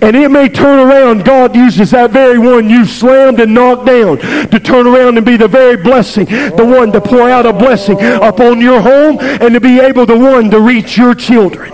[0.00, 4.18] And it may turn around, God uses that very one you slammed and knocked down
[4.18, 7.98] to turn around and be the very blessing, the one to pour out a blessing
[8.00, 11.72] upon your home and to be able the one to reach your children.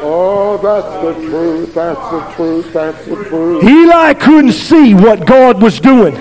[0.00, 1.74] Oh, that's the truth.
[1.74, 2.72] That's the truth.
[2.72, 3.64] That's the truth.
[3.64, 6.14] Eli couldn't see what God was doing,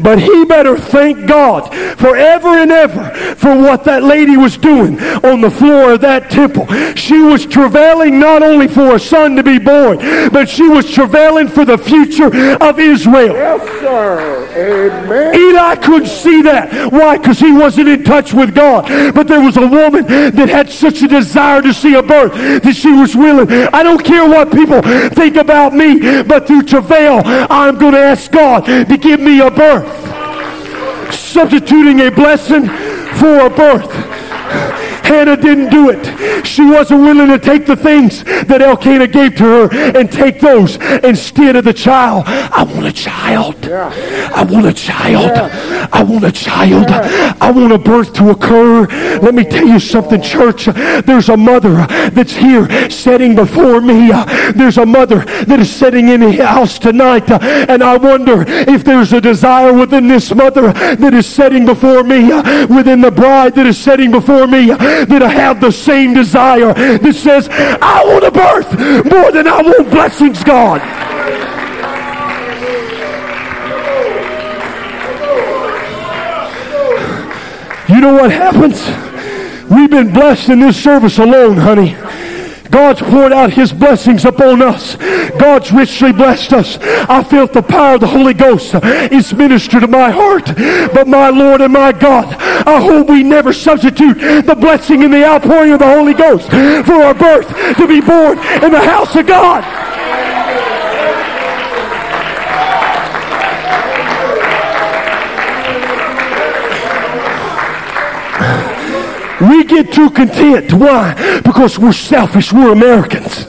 [0.00, 5.40] but he better thank God forever and ever for what that lady was doing on
[5.40, 6.66] the floor of that temple.
[6.94, 9.98] She was travailing not only for a son to be born,
[10.30, 12.30] but she was travailing for the future
[12.60, 13.34] of Israel.
[13.34, 14.34] Yes, sir.
[14.54, 15.34] Amen.
[15.34, 16.92] Eli couldn't see that.
[16.92, 17.18] Why?
[17.18, 18.86] Because he wasn't in touch with God.
[19.14, 22.74] But there was a woman that had such a desire to see a birth that
[22.74, 23.50] she was willing.
[23.50, 28.30] I don't care what people think about me, but through travail, I'm going to ask
[28.30, 29.92] God to give me a birth.
[31.14, 32.66] Substituting a blessing
[33.18, 33.92] for a birth.
[35.04, 36.46] Hannah didn't do it.
[36.46, 40.76] She wasn't willing to take the things that Elkanah gave to her and take those
[41.04, 42.24] instead of the child.
[42.26, 43.66] I want a child.
[43.66, 45.30] I want a child.
[45.92, 46.86] I want a child.
[46.88, 48.86] I want a birth to occur.
[49.18, 50.66] Let me tell you something, church.
[50.66, 54.10] There's a mother that's here sitting before me.
[54.54, 57.30] There's a mother that is sitting in the house tonight.
[57.30, 62.28] And I wonder if there's a desire within this mother that is sitting before me,
[62.66, 67.14] within the bride that is sitting before me, that I have the same desire that
[67.14, 68.72] says, I want a birth
[69.10, 70.80] more than I want blessings, God.
[77.88, 78.80] You know what happens?
[79.70, 81.96] We've been blessed in this service alone, honey.
[82.70, 84.96] God's poured out his blessings upon us.
[85.38, 86.78] God's richly blessed us.
[86.80, 88.74] I felt the power of the Holy Ghost
[89.12, 90.46] is ministered to my heart.
[90.92, 95.24] But my Lord and my God, I hope we never substitute the blessing and the
[95.24, 99.26] outpouring of the Holy Ghost for our birth to be born in the house of
[99.26, 99.62] God.
[109.48, 110.72] We get too content.
[110.72, 111.40] Why?
[111.42, 112.52] Because we're selfish.
[112.52, 113.46] We're Americans.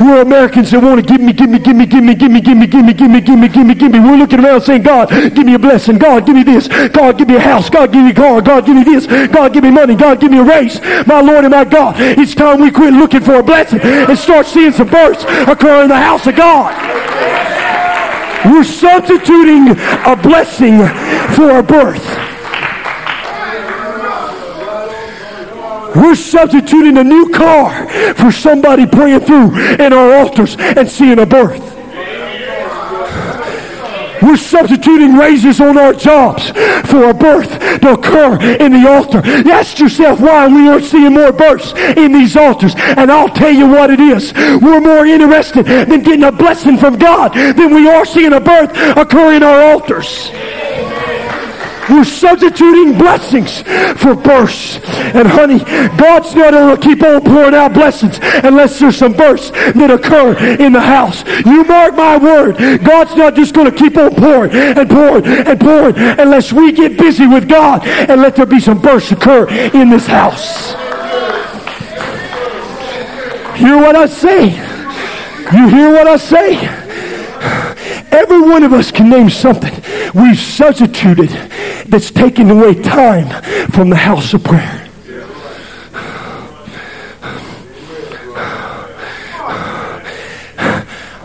[0.00, 2.40] We're Americans that want to give me, give me, give me, give me, give me,
[2.40, 4.00] give me, give me, give me, give me, give me, give me.
[4.00, 5.98] We're looking around saying, God, give me a blessing.
[5.98, 6.68] God, give me this.
[6.88, 7.70] God, give me a house.
[7.70, 8.42] God, give me a car.
[8.42, 9.06] God, give me this.
[9.06, 9.94] God, give me money.
[9.94, 10.80] God, give me a race.
[11.06, 14.46] My Lord and my God, it's time we quit looking for a blessing and start
[14.46, 16.74] seeing some births occur in the house of God.
[18.44, 20.78] We're substituting a blessing
[21.34, 22.33] for a birth.
[25.94, 31.26] We're substituting a new car for somebody praying through in our altars and seeing a
[31.26, 31.74] birth.
[34.24, 36.48] We're substituting raises on our jobs
[36.88, 39.20] for a birth to occur in the altar.
[39.24, 42.74] Ask yourself why we aren't seeing more births in these altars.
[42.76, 44.32] And I'll tell you what it is.
[44.32, 48.70] We're more interested in getting a blessing from God than we are seeing a birth
[48.96, 50.30] occur in our altars.
[51.90, 53.62] We're substituting blessings
[54.00, 54.78] for births.
[55.14, 55.58] And honey,
[55.96, 60.36] God's not going to keep on pouring out blessings unless there's some births that occur
[60.56, 61.24] in the house.
[61.44, 62.56] You mark my word.
[62.84, 66.98] God's not just going to keep on pouring and pouring and pouring unless we get
[66.98, 70.72] busy with God and let there be some births occur in this house.
[73.58, 74.46] Hear what I say?
[75.56, 76.83] You hear what I say?
[78.14, 79.74] Every one of us can name something
[80.14, 81.30] we've substituted
[81.86, 84.88] that's taken away time from the house of prayer.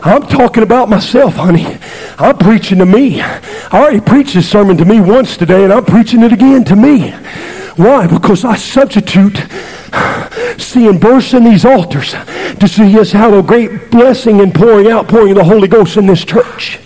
[0.02, 1.78] I'm talking about myself, honey.
[2.18, 3.22] I'm preaching to me.
[3.22, 3.40] I
[3.72, 7.12] already preached this sermon to me once today, and I'm preaching it again to me.
[7.76, 8.08] Why?
[8.08, 9.38] Because I substitute
[10.58, 15.08] seeing births in these altars to see us how a great blessing and pouring out,
[15.08, 16.78] pouring the Holy Ghost in this church.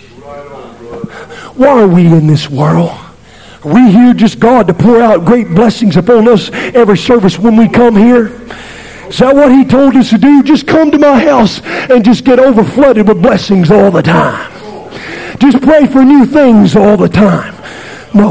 [1.56, 2.90] Why are we in this world?
[3.64, 7.56] Are we here just God to pour out great blessings upon us every service when
[7.56, 8.26] we come here?
[9.08, 10.42] Is that what he told us to do?
[10.42, 14.50] Just come to my house and just get overflooded with blessings all the time.
[15.38, 17.54] Just pray for new things all the time.
[18.14, 18.30] No,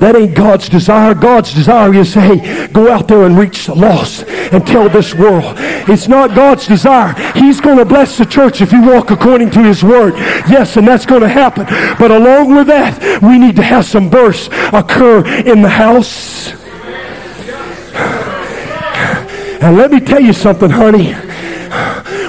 [0.00, 1.14] that ain't God's desire.
[1.14, 5.54] God's desire is, hey, go out there and reach the lost and tell this world.
[5.88, 7.14] It's not God's desire.
[7.34, 10.14] He's going to bless the church if you walk according to His word.
[10.50, 11.66] Yes, and that's going to happen.
[12.00, 16.52] But along with that, we need to have some births occur in the house.
[19.62, 21.14] And let me tell you something, honey.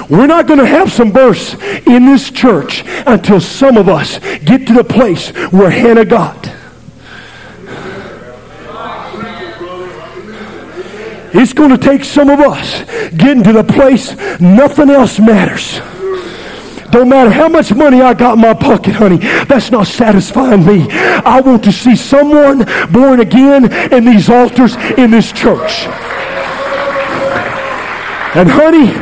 [0.08, 1.54] We're not going to have some births
[1.86, 6.54] in this church until some of us get to the place where Hannah got.
[11.36, 12.84] It's going to take some of us
[13.16, 15.80] getting to the place nothing else matters.
[16.90, 19.16] Don't matter how much money I got in my pocket, honey.
[19.16, 20.86] That's not satisfying me.
[20.90, 25.86] I want to see someone born again in these altars in this church.
[28.36, 28.92] And honey,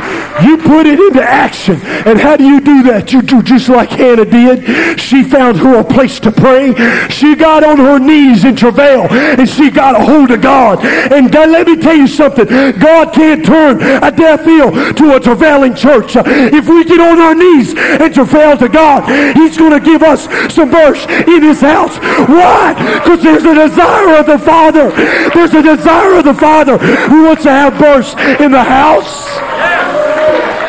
[0.41, 1.79] You put it into action.
[2.05, 3.11] And how do you do that?
[3.11, 4.99] You do just like Hannah did.
[4.99, 6.73] She found her a place to pray.
[7.09, 10.83] She got on her knees in travail and she got a hold of God.
[10.83, 12.47] And God, let me tell you something.
[12.79, 16.15] God can't turn a deaf ear to a travailing church.
[16.15, 19.03] If we get on our knees and travail to God,
[19.35, 21.97] He's going to give us some verse in His house.
[22.27, 22.73] Why?
[22.99, 24.91] Because there's a desire of the Father.
[25.33, 29.52] There's a desire of the Father who wants to have verse in the house.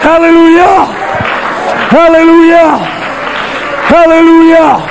[0.04, 0.84] Hallelujah.
[1.88, 2.76] Hallelujah.
[3.88, 4.86] Hallelujah.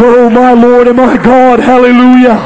[0.00, 1.60] Oh, my Lord and my God.
[1.60, 2.38] Hallelujah.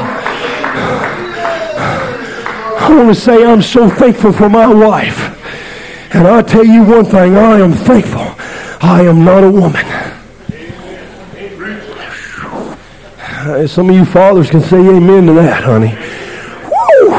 [2.77, 5.31] I want to say I'm so thankful for my wife.
[6.13, 8.35] And I tell you one thing, I am thankful.
[8.85, 9.85] I am not a woman.
[13.45, 15.95] Uh, some of you fathers can say amen to that, honey.
[16.67, 17.13] Woo!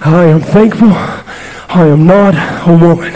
[0.00, 1.19] I am thankful
[1.72, 2.34] I am not
[2.66, 3.12] a woman,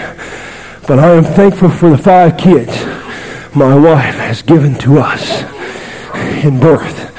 [0.86, 2.70] but I am thankful for the five kids
[3.52, 5.42] my wife has given to us
[6.44, 7.10] in birth.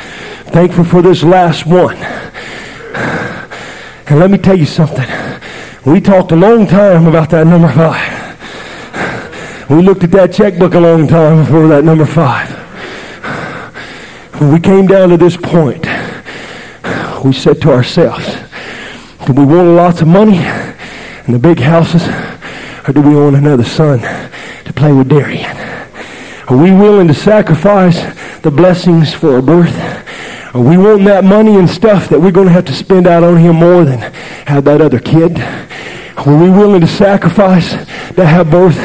[0.52, 1.98] Thankful for this last one.
[4.08, 5.10] And let me tell you something.
[5.86, 8.14] We talked a long time about that number five.
[9.70, 12.50] We looked at that checkbook a long time before that number five.
[14.40, 15.86] When we came down to this point,
[17.26, 18.26] we said to ourselves,
[19.26, 20.65] do we want lots of money?
[21.26, 22.08] And the big houses,
[22.88, 25.58] or do we want another son to play with Darian?
[26.48, 28.00] Are we willing to sacrifice
[28.42, 29.76] the blessings for a birth?
[30.54, 33.24] Are we wanting that money and stuff that we're going to have to spend out
[33.24, 34.00] on him more than
[34.46, 35.40] have that other kid?
[36.16, 38.78] Are we willing to sacrifice to have birth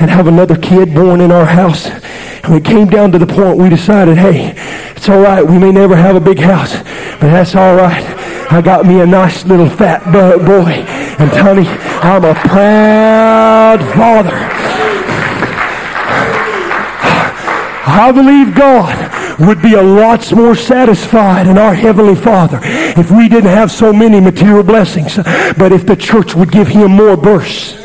[0.00, 1.86] and have another kid born in our house?
[1.86, 4.52] And we came down to the point we decided, hey,
[4.96, 5.46] it's all right.
[5.46, 8.04] We may never have a big house, but that's all right.
[8.50, 11.03] I got me a nice little fat boy.
[11.18, 11.66] And Tony,
[12.02, 14.36] I'm a proud father.
[17.86, 23.28] I believe God would be a lot more satisfied in our Heavenly Father if we
[23.28, 25.16] didn't have so many material blessings,
[25.56, 27.80] but if the church would give Him more bursts.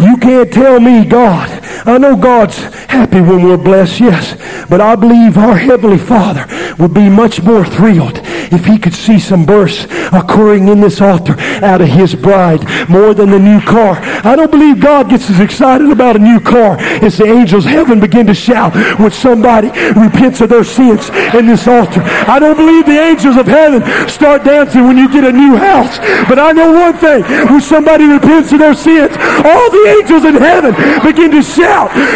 [0.00, 4.36] You can't tell me, God, I know God's happy when we're blessed, yes,
[4.68, 6.46] but I believe our Heavenly Father
[6.78, 8.20] would be much more thrilled
[8.52, 13.14] if he could see some bursts occurring in this altar out of his bride more
[13.14, 13.96] than the new car.
[14.24, 18.00] I don't believe God gets as excited about a new car as the angels heaven
[18.00, 19.68] begin to shout when somebody
[19.98, 22.02] repents of their sins in this altar.
[22.04, 25.98] I don't believe the angels of heaven start dancing when you get a new house.
[26.28, 30.34] But I know one thing, when somebody repents of their sins, all the angels in
[30.34, 31.69] heaven begin to shout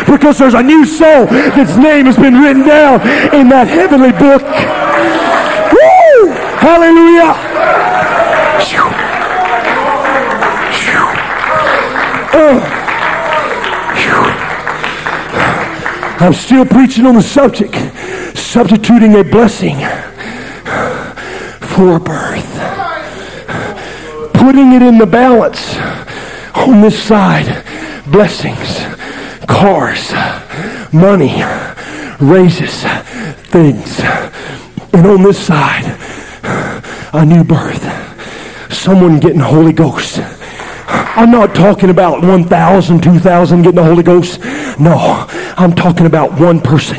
[0.06, 3.00] because there's a new soul that's name has been written down
[3.34, 4.42] in that heavenly book.
[6.60, 7.34] Hallelujah.
[12.36, 12.80] Uh.
[16.20, 17.74] I'm still preaching on the subject,
[18.34, 19.76] substituting a blessing
[21.60, 22.50] for birth.
[24.32, 25.76] Putting it in the balance
[26.54, 27.64] on this side,
[28.06, 28.93] blessings,
[29.46, 30.12] cars,
[30.92, 31.42] money,
[32.20, 32.82] raises,
[33.48, 34.00] things.
[34.92, 35.98] And on this side,
[37.12, 37.82] a new birth.
[38.72, 40.20] Someone getting Holy Ghost.
[40.86, 44.40] I'm not talking about 1,000, 2,000 getting the Holy Ghost.
[44.78, 45.26] No,
[45.56, 46.98] I'm talking about one person.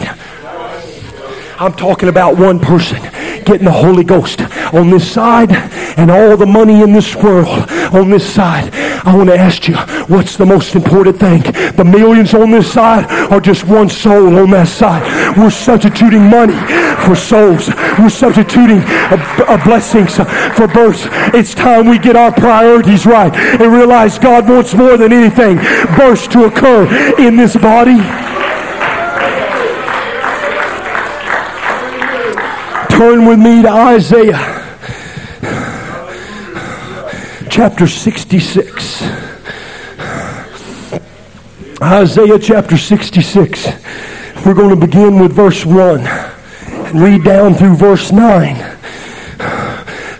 [1.58, 3.02] I'm talking about one person
[3.46, 4.41] getting the Holy Ghost
[4.74, 5.52] on this side
[5.98, 8.74] and all the money in this world on this side.
[9.06, 9.76] I want to ask you,
[10.08, 11.41] what's the most important thing?
[11.74, 15.38] The millions on this side or just one soul on that side?
[15.38, 16.58] We're substituting money
[17.06, 17.70] for souls.
[18.00, 21.08] We're substituting a, a blessings for births.
[21.34, 25.58] It's time we get our priorities right and realize God wants more than anything
[25.96, 26.88] births to occur
[27.20, 28.24] in this body.
[32.96, 34.39] Turn with me to Isaiah
[37.50, 39.04] chapter 66.
[41.82, 43.66] Isaiah chapter 66.
[44.46, 48.78] We're going to begin with verse 1 and read down through verse 9,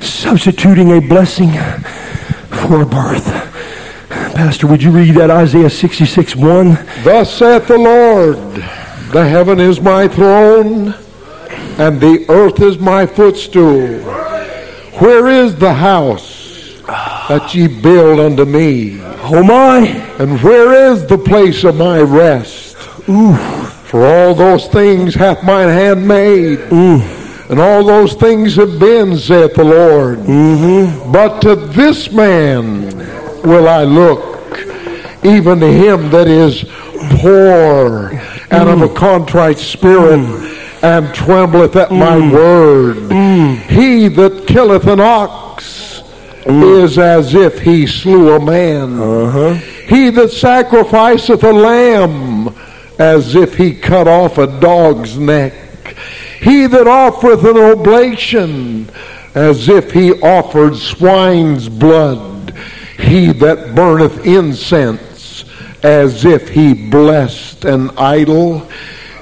[0.02, 1.54] substituting a blessing
[2.68, 3.26] for a birth.
[4.36, 6.74] Pastor, would you read that Isaiah 66 1?
[7.06, 8.36] Thus saith the Lord,
[9.14, 10.94] the heaven is my throne
[11.78, 14.00] and the earth is my footstool.
[15.00, 16.82] Where is the house
[17.28, 19.00] that ye build unto me?
[19.02, 19.88] Oh my!
[20.20, 22.78] And where is the place of my rest?
[23.10, 23.36] Ooh.
[23.86, 26.60] For all those things hath mine hand made.
[26.72, 27.02] Ooh.
[27.50, 30.20] And all those things have been, saith the Lord.
[30.20, 31.12] Mm-hmm.
[31.12, 32.98] But to this man
[33.44, 34.60] will I look,
[35.24, 36.64] even to him that is
[37.20, 38.10] poor
[38.50, 40.55] and of a contrite spirit,
[40.86, 42.32] and trembleth at my mm.
[42.32, 42.98] word.
[42.98, 43.58] Mm.
[43.62, 46.04] He that killeth an ox
[46.44, 46.84] mm.
[46.84, 49.00] is as if he slew a man.
[49.02, 49.54] Uh-huh.
[49.88, 52.56] He that sacrificeth a lamb
[53.00, 55.54] as if he cut off a dog's neck.
[56.40, 58.88] He that offereth an oblation
[59.34, 62.56] as if he offered swine's blood.
[63.00, 65.46] He that burneth incense
[65.84, 68.68] as if he blessed an idol.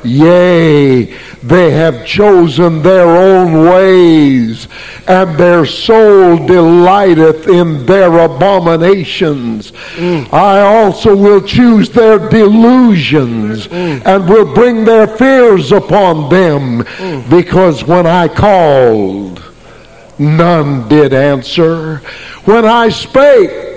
[0.05, 1.05] Yea,
[1.41, 4.67] they have chosen their own ways,
[5.07, 9.71] and their soul delighteth in their abominations.
[9.95, 10.31] Mm.
[10.33, 14.01] I also will choose their delusions, mm.
[14.05, 17.29] and will bring their fears upon them, mm.
[17.29, 19.41] because when I called,
[20.19, 21.97] none did answer.
[22.45, 23.72] When I spake,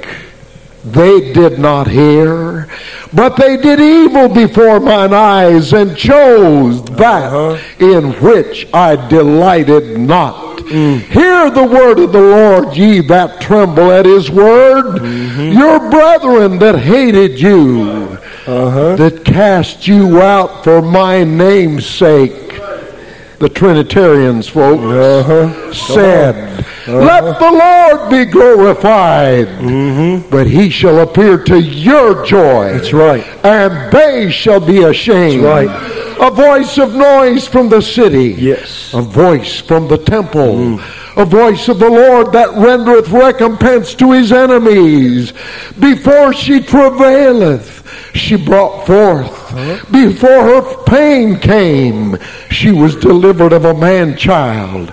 [0.93, 2.69] they did not hear,
[3.13, 7.85] but they did evil before mine eyes and chose that uh-huh.
[7.85, 10.59] in which I delighted not.
[10.59, 11.01] Mm.
[11.01, 15.01] Hear the word of the Lord, ye that tremble at his word.
[15.01, 15.59] Mm-hmm.
[15.59, 18.97] Your brethren that hated you, uh-huh.
[18.97, 22.46] that cast you out for my name's sake.
[23.39, 25.73] The Trinitarians, folks, Uh-huh.
[25.75, 26.35] said,
[26.87, 26.99] uh-huh.
[26.99, 30.31] Let the Lord be glorified, mm-hmm.
[30.31, 32.73] but he shall appear to your joy.
[32.73, 33.25] That's right.
[33.45, 35.45] And they shall be ashamed.
[35.45, 38.35] That's A voice of noise from the city.
[38.39, 38.95] Yes.
[38.95, 40.79] A voice from the temple.
[40.79, 40.83] Mm.
[41.17, 45.33] A voice of the Lord that rendereth recompense to his enemies.
[45.79, 47.83] Before she travaileth,
[48.17, 49.91] she brought forth.
[49.91, 52.17] Before her pain came,
[52.51, 54.91] she was delivered of a man child.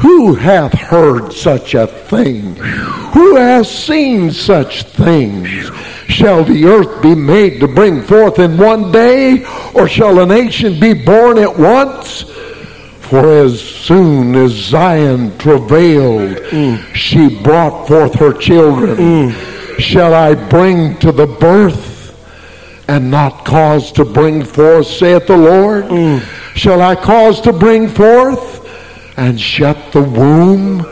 [0.00, 2.56] Who hath heard such a thing?
[2.56, 5.70] Who has seen such things?
[6.08, 10.78] Shall the earth be made to bring forth in one day, or shall a nation
[10.78, 12.22] be born at once?
[13.00, 16.44] For as soon as Zion travailed,
[16.94, 18.96] she brought forth her children.
[18.96, 19.78] Mm.
[19.78, 21.93] Shall I bring to the birth
[22.88, 25.84] and not cause to bring forth, saith the Lord?
[25.84, 26.20] Mm.
[26.54, 28.60] Shall I cause to bring forth
[29.18, 30.86] and shut the womb,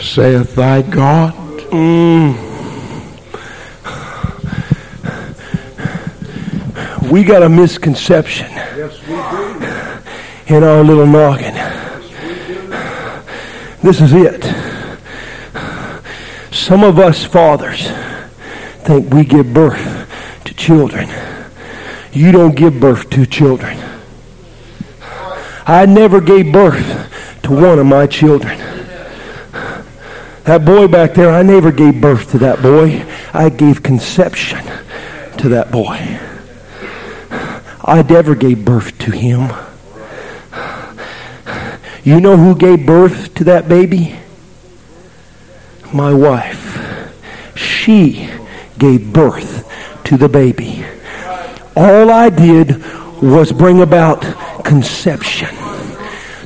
[0.00, 1.34] saith thy God?
[1.70, 2.52] Mm.
[7.10, 8.50] We got a misconception
[10.46, 11.54] in our little noggin.
[13.82, 14.42] This is it.
[16.52, 17.86] Some of us fathers
[18.84, 20.03] think we give birth
[20.56, 21.08] children.
[22.12, 23.78] You don't give birth to children.
[25.66, 28.58] I never gave birth to one of my children.
[30.44, 33.04] That boy back there, I never gave birth to that boy.
[33.32, 34.62] I gave conception
[35.38, 36.20] to that boy.
[37.86, 39.50] I never gave birth to him.
[42.02, 44.16] You know who gave birth to that baby?
[45.92, 46.72] My wife.
[47.56, 48.30] She
[48.78, 49.64] gave birth
[50.18, 50.84] to the baby.
[51.76, 52.82] All I did
[53.20, 54.22] was bring about
[54.64, 55.54] conception.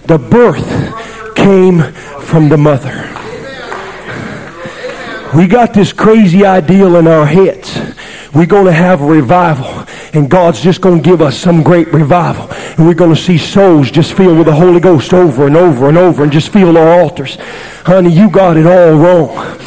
[0.04, 1.82] The birth came
[2.22, 3.04] from the mother.
[5.36, 7.78] We got this crazy ideal in our heads.
[8.34, 11.88] We're going to have a revival, and God's just going to give us some great
[11.88, 12.50] revival.
[12.50, 15.88] And we're going to see souls just filled with the Holy Ghost over and over
[15.88, 17.36] and over and just fill our altars.
[17.84, 19.58] Honey, you got it all wrong.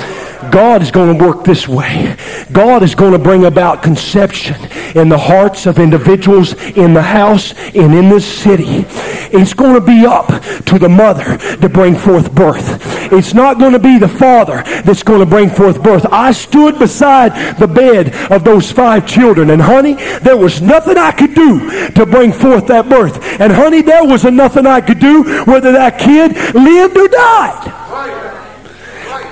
[0.51, 2.15] God is going to work this way.
[2.51, 4.55] God is going to bring about conception
[4.95, 8.85] in the hearts of individuals in the house and in this city.
[9.33, 10.27] It's going to be up
[10.65, 12.79] to the mother to bring forth birth.
[13.13, 16.05] It's not going to be the father that's going to bring forth birth.
[16.11, 21.11] I stood beside the bed of those five children, and honey, there was nothing I
[21.11, 23.23] could do to bring forth that birth.
[23.39, 27.80] And honey, there was nothing I could do whether that kid lived or died.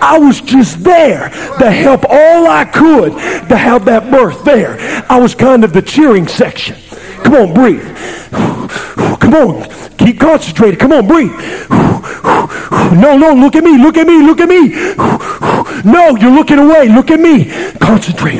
[0.01, 1.29] I was just there
[1.59, 3.13] to help all I could
[3.49, 4.77] to have that birth there.
[5.09, 6.77] I was kind of the cheering section.
[7.23, 7.95] Come on, breathe.
[9.19, 10.79] Come on, keep concentrated.
[10.79, 11.33] Come on, breathe.
[12.91, 14.69] No, no, look at me, look at me, look at me.
[15.83, 16.89] No, you're looking away.
[16.89, 17.45] Look at me.
[17.79, 18.39] Concentrate.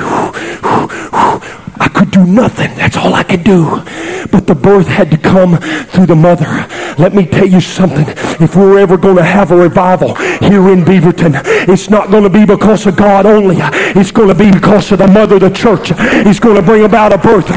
[2.19, 2.75] Do nothing.
[2.75, 3.81] That's all I could do.
[4.29, 6.67] But the birth had to come through the mother.
[6.97, 8.05] Let me tell you something.
[8.43, 12.29] If we're ever going to have a revival here in Beaverton, it's not going to
[12.29, 13.55] be because of God only.
[13.59, 15.93] It's going to be because of the mother of the church.
[15.95, 17.47] It's going to bring about a birth.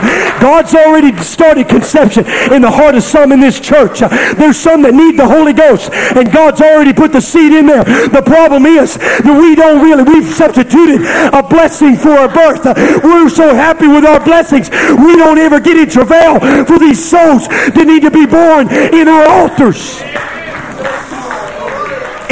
[0.43, 4.01] God's already started conception in the heart of some in this church.
[4.01, 7.85] There's some that need the Holy Ghost, and God's already put the seed in there.
[7.85, 12.67] The problem is that we don't really, we've substituted a blessing for a birth.
[13.05, 17.47] We're so happy with our blessings, we don't ever get in travail for these souls
[17.47, 20.03] that need to be born in our altars.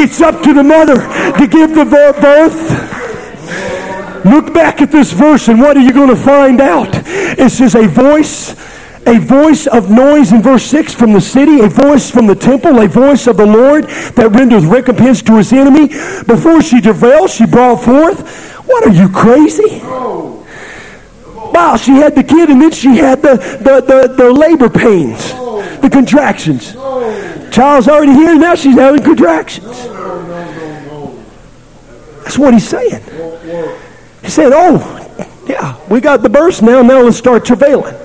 [0.02, 0.96] It's up to the mother
[1.38, 2.89] to give the birth.
[4.30, 6.88] Look back at this verse and what are you going to find out?
[7.04, 8.52] It says a voice,
[9.04, 12.80] a voice of noise in verse 6 from the city, a voice from the temple,
[12.80, 15.88] a voice of the Lord that renders recompense to his enemy.
[16.28, 18.54] Before she travailed, she brought forth.
[18.68, 19.80] What are you crazy?
[21.52, 25.32] Wow, she had the kid and then she had the, the, the, the labor pains,
[25.80, 26.74] the contractions.
[27.52, 29.66] Child's already here, now she's having contractions.
[32.22, 33.02] That's what he's saying.
[34.30, 34.78] He said, Oh,
[35.48, 36.82] yeah, we got the burst now.
[36.82, 37.96] Now let's start travailing.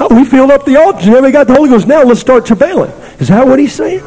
[0.00, 1.10] Oh, we filled up the altar.
[1.10, 1.86] Now we got the Holy Ghost.
[1.86, 2.90] Now let's start travailing.
[3.18, 4.00] Is that what he's saying?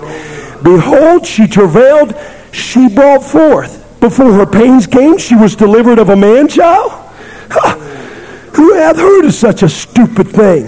[0.64, 2.16] Behold, she travailed,
[2.52, 4.00] she brought forth.
[4.00, 6.92] Before her pains came, she was delivered of a man child.
[8.56, 10.66] Who hath heard of such a stupid thing?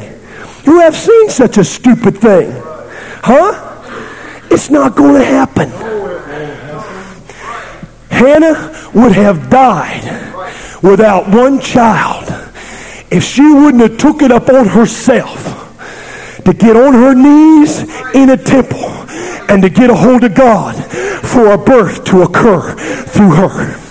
[0.66, 2.52] Who hath seen such a stupid thing?
[3.24, 3.90] Huh?
[4.52, 5.72] It's not going to happen.
[8.16, 10.04] Hannah would have died
[10.82, 12.24] without one child
[13.12, 15.44] if she wouldn't have took it up on herself
[16.46, 17.82] to get on her knees
[18.14, 18.86] in a temple
[19.50, 20.76] and to get a hold of God
[21.26, 22.74] for a birth to occur
[23.06, 23.82] through her.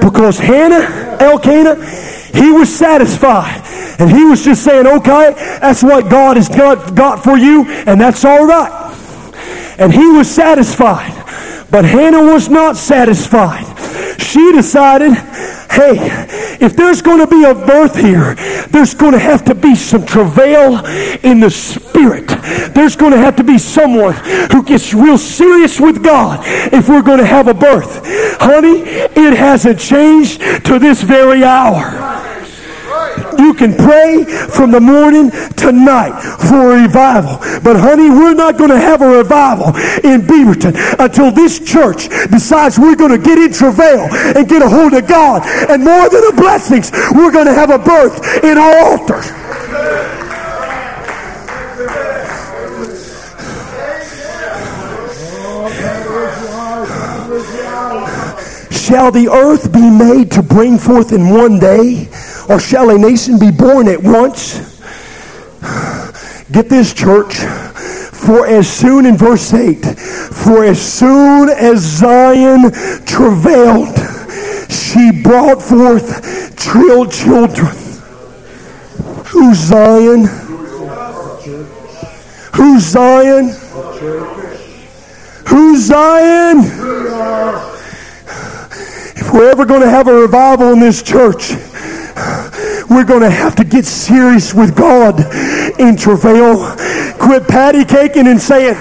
[0.00, 1.84] Because Hannah, Elkanah,
[2.32, 3.62] he was satisfied.
[3.98, 8.00] And he was just saying, okay, that's what God has got, got for you, and
[8.00, 8.79] that's all right.
[9.80, 11.16] And he was satisfied.
[11.70, 13.64] But Hannah was not satisfied.
[14.20, 15.14] She decided,
[15.70, 15.96] hey,
[16.60, 18.34] if there's going to be a birth here,
[18.68, 20.84] there's going to have to be some travail
[21.24, 22.28] in the spirit.
[22.74, 24.14] There's going to have to be someone
[24.52, 26.40] who gets real serious with God
[26.72, 28.02] if we're going to have a birth.
[28.40, 32.29] Honey, it hasn't changed to this very hour.
[33.40, 37.38] You can pray from the morning to night for a revival.
[37.62, 39.68] But honey, we're not going to have a revival
[40.04, 44.68] in Beaverton until this church decides we're going to get in travail and get a
[44.68, 45.42] hold of God.
[45.70, 49.39] And more than the blessings, we're going to have a birth in our altar.
[58.90, 62.08] Shall the earth be made to bring forth in one day?
[62.48, 64.80] Or shall a nation be born at once?
[66.50, 67.36] Get this, church.
[67.36, 72.72] For as soon, in verse 8, for as soon as Zion
[73.06, 73.94] travailed,
[74.68, 77.70] she brought forth trill children.
[79.26, 80.24] Who's Zion?
[82.54, 83.50] Who's Zion?
[85.46, 87.79] Who's Zion?
[89.32, 91.52] We're ever going to have a revival in this church,
[92.90, 95.20] we're going to have to get serious with God
[95.78, 96.76] in travail.
[97.18, 98.74] Quit patty caking and saying,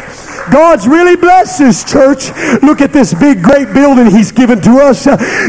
[0.52, 2.30] God's really blessed this church.
[2.62, 5.06] Look at this big, great building He's given to us.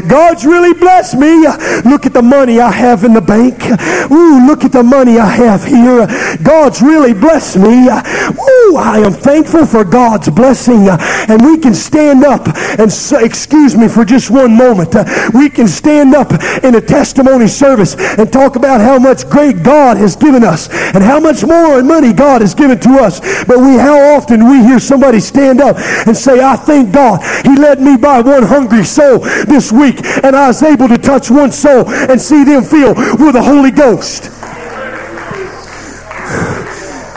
[0.09, 1.47] God's really blessed me.
[1.89, 3.63] Look at the money I have in the bank.
[4.11, 6.07] Ooh, look at the money I have here.
[6.43, 7.89] God's really blessed me.
[7.89, 10.89] Ooh, I am thankful for God's blessing.
[10.89, 12.47] And we can stand up
[12.79, 12.91] and
[13.23, 14.95] excuse me for just one moment.
[15.35, 16.33] We can stand up
[16.65, 21.03] in a testimony service and talk about how much great God has given us and
[21.03, 23.21] how much more money God has given to us.
[23.45, 25.77] But we, how often we hear somebody stand up
[26.07, 27.23] and say, I thank God.
[27.47, 31.31] He led me by one hungry soul this week, and I was able to touch
[31.31, 34.27] one soul and see them filled with the Holy Ghost.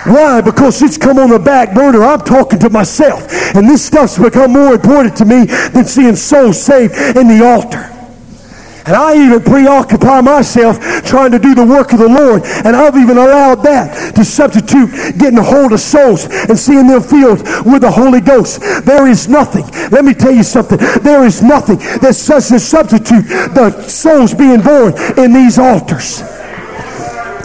[0.06, 0.42] Why?
[0.42, 2.04] Because it's come on the back burner.
[2.04, 3.26] I'm talking to myself.
[3.56, 7.93] And this stuff's become more important to me than seeing souls saved in the altar.
[8.86, 12.44] And I even preoccupy myself trying to do the work of the Lord.
[12.66, 17.02] And I've even allowed that to substitute getting a hold of souls and seeing them
[17.02, 18.62] filled with the Holy Ghost.
[18.86, 19.66] There is nothing.
[19.92, 20.78] Let me tell you something.
[21.02, 26.33] There is nothing that such a substitute the souls being born in these altars.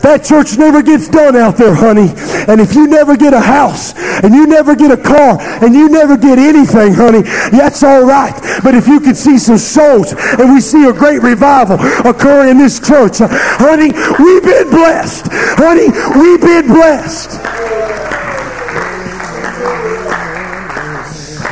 [0.03, 2.13] That church never gets done out there, honey.
[2.47, 5.89] And if you never get a house and you never get a car and you
[5.89, 8.35] never get anything, honey, that's all right.
[8.63, 11.77] But if you can see some souls and we see a great revival
[12.09, 13.93] occur in this church, honey,
[14.23, 15.27] we've been blessed.
[15.59, 17.33] Honey, we've been blessed.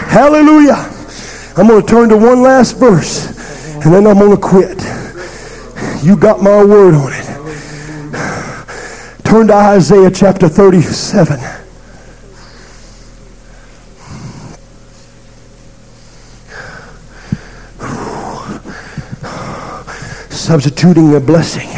[0.08, 0.92] Hallelujah.
[1.58, 3.26] I'm going to turn to one last verse
[3.84, 4.82] and then I'm going to quit.
[6.02, 7.15] You got my word on it.
[9.36, 11.38] Turn to Isaiah chapter 37.
[20.30, 21.68] Substituting a blessing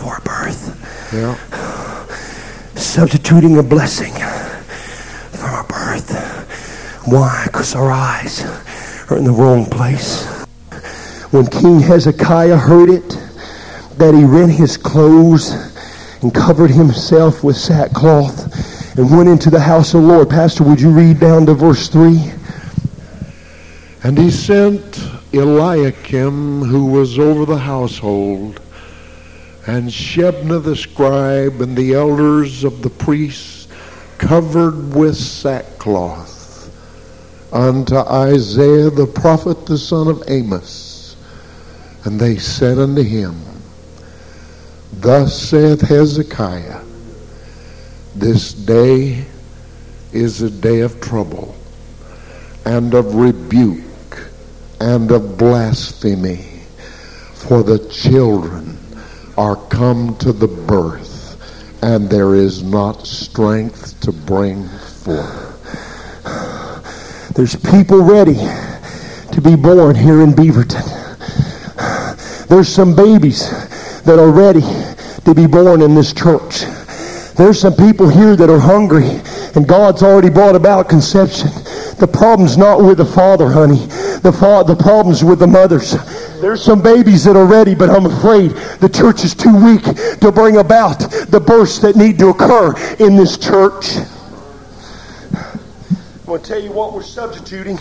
[0.00, 1.12] for a birth.
[1.12, 1.36] Yeah.
[2.74, 4.14] Substituting a blessing
[5.30, 6.10] for a birth.
[7.06, 7.44] Why?
[7.46, 8.42] Because our eyes
[9.12, 10.24] are in the wrong place.
[11.30, 13.16] When King Hezekiah heard it,
[13.96, 15.72] that he rent his clothes
[16.24, 20.30] and covered himself with sackcloth and went into the house of the Lord.
[20.30, 22.32] Pastor, would you read down to verse 3?
[24.02, 24.98] And he sent
[25.34, 28.58] Eliakim, who was over the household,
[29.66, 33.68] and Shebna the scribe, and the elders of the priests,
[34.16, 36.70] covered with sackcloth,
[37.52, 41.16] unto Isaiah the prophet, the son of Amos.
[42.04, 43.53] And they said unto him,
[45.00, 46.80] Thus saith Hezekiah,
[48.14, 49.24] This day
[50.12, 51.54] is a day of trouble,
[52.64, 54.30] and of rebuke,
[54.80, 56.62] and of blasphemy,
[57.34, 58.78] for the children
[59.36, 61.36] are come to the birth,
[61.82, 65.50] and there is not strength to bring forth.
[67.34, 68.38] There's people ready
[69.32, 70.86] to be born here in Beaverton.
[72.46, 73.50] There's some babies
[74.04, 74.83] that are ready
[75.24, 76.64] to be born in this church.
[77.36, 79.20] There's some people here that are hungry,
[79.56, 81.48] and God's already brought about conception.
[81.98, 83.86] The problem's not with the father, honey.
[84.22, 85.96] The, fa- the problem's with the mothers.
[86.40, 89.82] There's some babies that are ready, but I'm afraid the church is too weak
[90.20, 93.96] to bring about the births that need to occur in this church.
[95.34, 97.78] I'm going to tell you what we're substituting.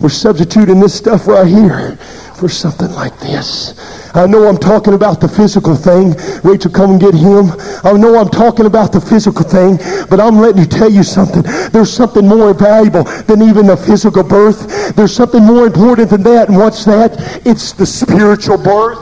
[0.00, 1.98] We're substituting this stuff right here
[2.40, 3.74] for something like this.
[4.14, 6.14] I know I'm talking about the physical thing.
[6.42, 7.52] Rachel, come and get him.
[7.84, 9.76] I know I'm talking about the physical thing,
[10.08, 11.42] but I'm letting you tell you something.
[11.70, 14.96] There's something more valuable than even the physical birth.
[14.96, 16.48] There's something more important than that.
[16.48, 17.12] And what's that?
[17.44, 18.98] It's the spiritual birth.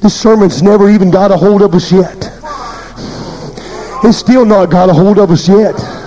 [0.00, 2.16] This sermon's never even got a hold of us yet.
[4.04, 5.97] It's still not got a hold of us yet.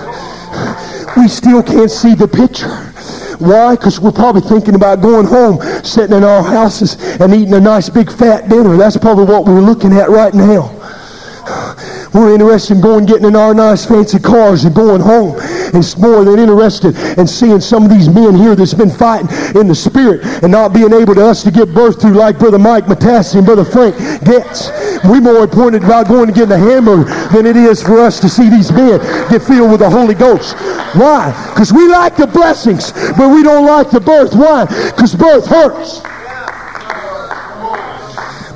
[1.16, 2.68] We still can't see the picture.
[3.44, 3.76] Why?
[3.76, 7.88] Because we're probably thinking about going home, sitting in our houses, and eating a nice
[7.88, 8.76] big fat dinner.
[8.76, 10.78] That's probably what we're looking at right now.
[12.14, 15.36] We're interested in going getting in our nice fancy cars and going home.
[15.74, 19.66] It's more than interested in seeing some of these men here that's been fighting in
[19.66, 22.84] the spirit and not being able to us to give birth to like Brother Mike
[22.84, 24.70] Matassi and Brother Frank Getz.
[25.04, 28.28] We're more important about going to get the hammer than it is for us to
[28.28, 29.00] see these men
[29.30, 30.54] get filled with the Holy Ghost.
[30.94, 31.32] Why?
[31.54, 34.34] Because we like the blessings, but we don't like the birth.
[34.34, 34.66] Why?
[34.66, 36.02] Because birth hurts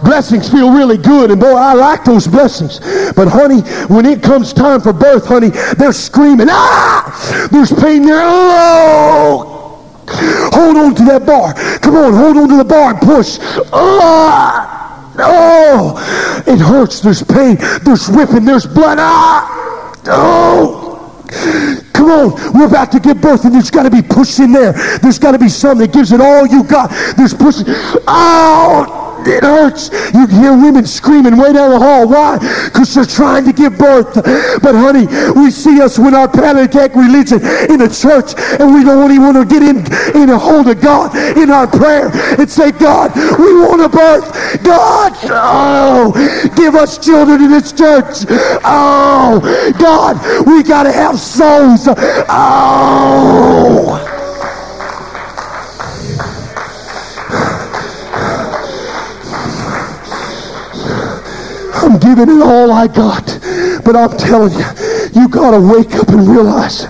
[0.07, 2.81] blessings feel really good and boy i like those blessings.
[3.15, 3.61] But honey
[3.93, 7.49] when it comes time for birth honey they're screaming ah!
[7.51, 9.57] There's pain there oh
[10.09, 11.55] hold on to that bar.
[11.81, 13.39] Come on hold on to the bar and push.
[13.73, 14.77] Ah!
[15.19, 16.43] Oh!
[16.47, 17.01] It hurts.
[17.01, 17.57] There's pain.
[17.83, 18.45] There's whipping.
[18.45, 18.99] There's blood.
[19.01, 19.95] Ah!
[20.07, 20.83] Oh!
[21.93, 24.73] Come on, we're about to give birth, and there's got to be push in there.
[24.99, 26.91] There's got to be something that gives it all you got.
[27.17, 27.65] There's pushing.
[28.07, 29.91] Oh, it hurts.
[30.14, 32.09] You can hear women screaming way down the hall.
[32.09, 32.39] Why?
[32.66, 34.14] Because they're trying to give birth.
[34.14, 35.07] But honey,
[35.39, 39.37] we see us with our pancake religion in the church, and we don't even want
[39.37, 39.77] to get in
[40.20, 44.62] in a hold of God in our prayer and say, God, we want a birth.
[44.62, 46.12] God, oh,
[46.57, 48.24] give us children in this church.
[48.64, 49.41] Oh,
[49.79, 51.87] God, we got to have souls.
[52.29, 54.16] Oh.
[62.07, 63.27] Giving it all I got.
[63.85, 66.85] But I'm telling you, you got to wake up and realize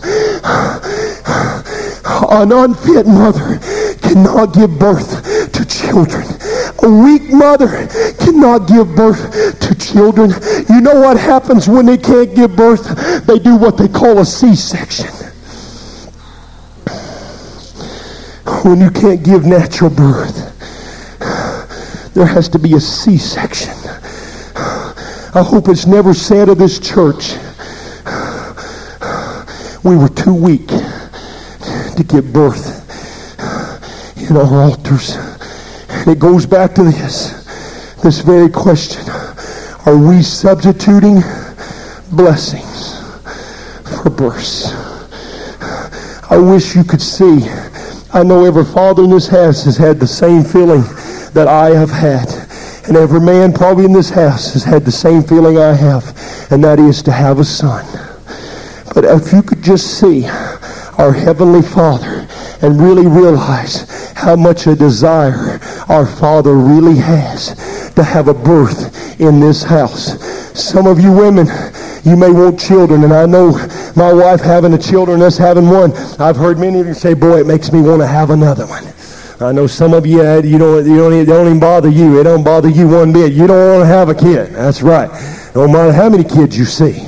[2.30, 3.58] an unfit mother
[4.02, 6.26] cannot give birth to children.
[6.82, 7.88] A weak mother
[8.18, 10.32] cannot give birth to children.
[10.68, 13.26] You know what happens when they can't give birth?
[13.26, 15.08] They do what they call a C-section.
[18.64, 20.52] When you can't give natural birth,
[22.12, 23.75] there has to be a C-section.
[25.36, 27.34] I hope it's never said of this church,
[29.84, 32.66] we were too weak to give birth
[34.16, 35.16] in our altars.
[36.06, 37.44] It goes back to this,
[38.02, 39.06] this very question.
[39.84, 41.20] Are we substituting
[42.12, 42.98] blessings
[44.02, 44.72] for births?
[46.30, 47.46] I wish you could see
[48.14, 50.80] I know every father in this house has had the same feeling
[51.34, 52.35] that I have had.
[52.88, 56.04] And every man probably in this house has had the same feeling I have,
[56.52, 57.84] and that is to have a son.
[58.94, 60.26] But if you could just see
[60.96, 62.26] our Heavenly Father
[62.62, 67.54] and really realize how much a desire our Father really has
[67.94, 70.20] to have a birth in this house.
[70.58, 71.46] Some of you women,
[72.04, 73.50] you may want children, and I know
[73.94, 75.92] my wife having a children, us having one.
[76.18, 78.84] I've heard many of you say, boy, it makes me want to have another one.
[79.38, 82.18] I know some of you, you don't, you don't, it don't even bother you.
[82.18, 83.34] It don't bother you one bit.
[83.34, 84.54] You don't want to have a kid.
[84.54, 85.10] That's right.
[85.54, 87.06] No matter how many kids you see.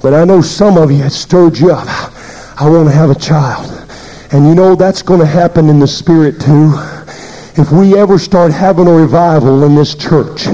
[0.00, 1.88] But I know some of you, it stirred you up.
[2.60, 3.72] I want to have a child.
[4.32, 6.72] And you know, that's going to happen in the spirit too.
[7.60, 10.46] If we ever start having a revival in this church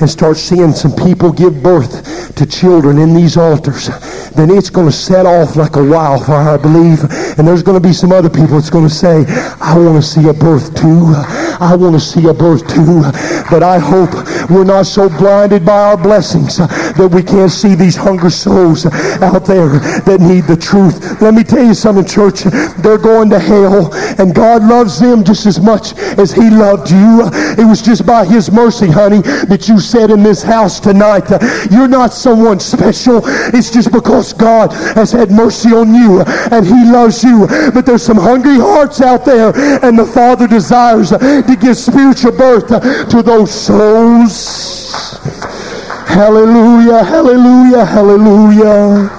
[0.00, 3.88] and start seeing some people give birth to children in these altars,
[4.30, 7.02] then it's going to set off like a wildfire, I believe.
[7.38, 9.24] And there's going to be some other people that's going to say,
[9.60, 11.12] I want to see a birth too.
[11.60, 13.02] I want to see a birth too.
[13.50, 14.10] But I hope
[14.50, 18.86] we're not so blinded by our blessings uh, that we can't see these hunger souls
[18.86, 19.68] out there
[20.08, 21.20] that need the truth.
[21.20, 22.44] Let me tell you something, church.
[22.78, 27.28] They're going to hell, and God loves them just as much as He loved you.
[27.58, 31.28] It was just by His mercy, honey, that you said in this house tonight,
[31.70, 33.20] you're not someone special.
[33.52, 37.46] It's just because God has had mercy on you and He loves you.
[37.74, 39.52] But there's some hungry hearts out there,
[39.84, 42.68] and the Father desires to give spiritual birth
[43.10, 44.37] to those souls.
[46.08, 49.18] Hallelujah, hallelujah, hallelujah.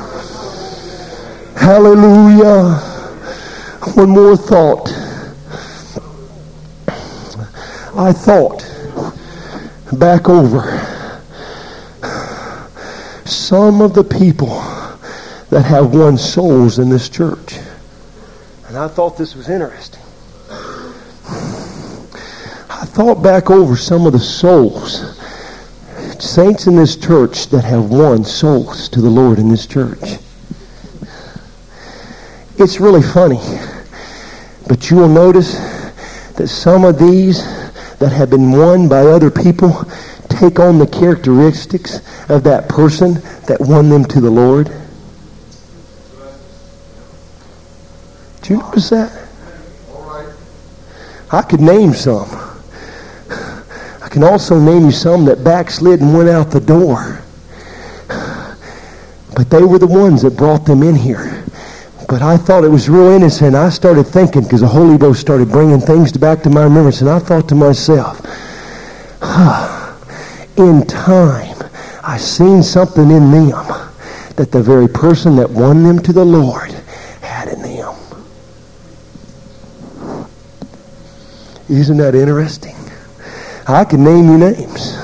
[1.55, 2.75] Hallelujah.
[3.95, 4.89] One more thought.
[7.95, 8.65] I thought
[9.93, 10.61] back over
[13.25, 14.47] some of the people
[15.49, 17.59] that have won souls in this church.
[18.67, 20.01] And I thought this was interesting.
[22.99, 25.17] Thought back over some of the souls,
[26.19, 30.17] saints in this church that have won souls to the Lord in this church.
[32.57, 33.39] It's really funny.
[34.67, 35.53] But you will notice
[36.33, 37.41] that some of these
[37.99, 39.89] that have been won by other people
[40.27, 43.13] take on the characteristics of that person
[43.47, 44.69] that won them to the Lord.
[48.41, 49.29] Do you notice that?
[51.31, 52.48] I could name some.
[54.09, 57.21] I can also name you some that backslid and went out the door.
[59.35, 61.45] But they were the ones that brought them in here.
[62.07, 63.55] But I thought it was real innocent.
[63.55, 67.01] I started thinking because the Holy Ghost started bringing things back to my remembrance.
[67.01, 68.19] And I thought to myself,
[69.21, 69.95] huh,
[70.57, 71.55] in time,
[72.03, 73.51] I seen something in them
[74.37, 76.71] that the very person that won them to the Lord
[77.21, 77.95] had in them.
[81.69, 82.78] Isn't that interesting?
[83.69, 84.97] I can name you names.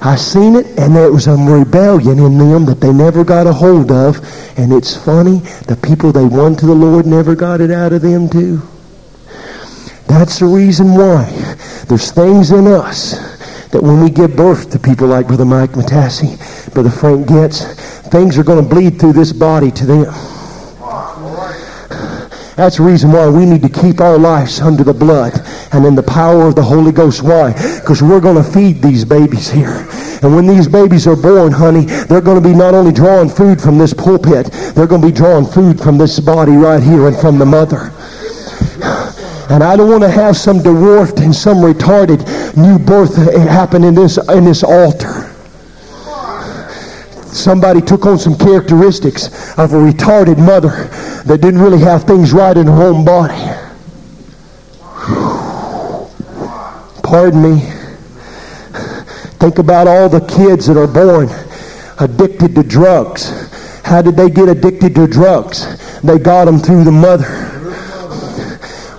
[0.00, 3.52] I seen it, and there was a rebellion in them that they never got a
[3.52, 4.16] hold of.
[4.58, 8.00] And it's funny, the people they won to the Lord never got it out of
[8.00, 8.62] them too.
[10.06, 11.24] That's the reason why
[11.86, 13.12] there's things in us
[13.68, 17.64] that when we give birth to people like Brother Mike Matassi, Brother Frank Getz,
[18.08, 20.41] things are going to bleed through this body to them.
[22.56, 25.32] That's the reason why we need to keep our lives under the blood
[25.72, 27.22] and in the power of the Holy Ghost.
[27.22, 27.52] Why?
[27.80, 29.88] Because we're going to feed these babies here.
[30.22, 33.60] And when these babies are born, honey, they're going to be not only drawing food
[33.60, 37.16] from this pulpit, they're going to be drawing food from this body right here and
[37.16, 37.90] from the mother.
[39.48, 42.20] And I don't want to have some dwarfed and some retarded
[42.56, 45.31] new birth happen in this, in this altar
[47.32, 49.26] somebody took on some characteristics
[49.58, 50.88] of a retarded mother
[51.24, 53.34] that didn't really have things right in her own body.
[57.02, 57.60] Pardon me.
[59.38, 61.28] Think about all the kids that are born
[61.98, 63.50] addicted to drugs.
[63.84, 66.00] How did they get addicted to drugs?
[66.00, 67.48] They got them through the mother.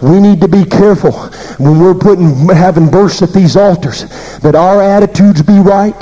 [0.02, 1.14] We need to be careful
[1.60, 4.04] when we're putting having births at these altars
[4.40, 5.96] that our attitudes be right,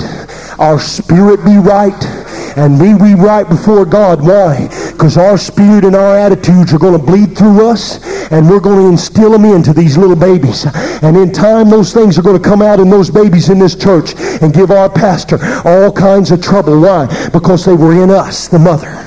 [0.58, 2.21] our spirit be right,
[2.56, 4.20] and we be right before God.
[4.20, 4.68] Why?
[4.92, 8.00] Because our spirit and our attitudes are going to bleed through us,
[8.30, 10.66] and we're going to instill them into these little babies.
[11.02, 13.74] And in time, those things are going to come out in those babies in this
[13.74, 16.80] church and give our pastor all kinds of trouble.
[16.80, 17.06] Why?
[17.30, 18.98] Because they were in us, the mother.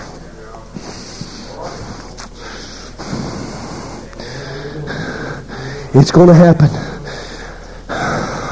[5.98, 6.68] It's going to happen.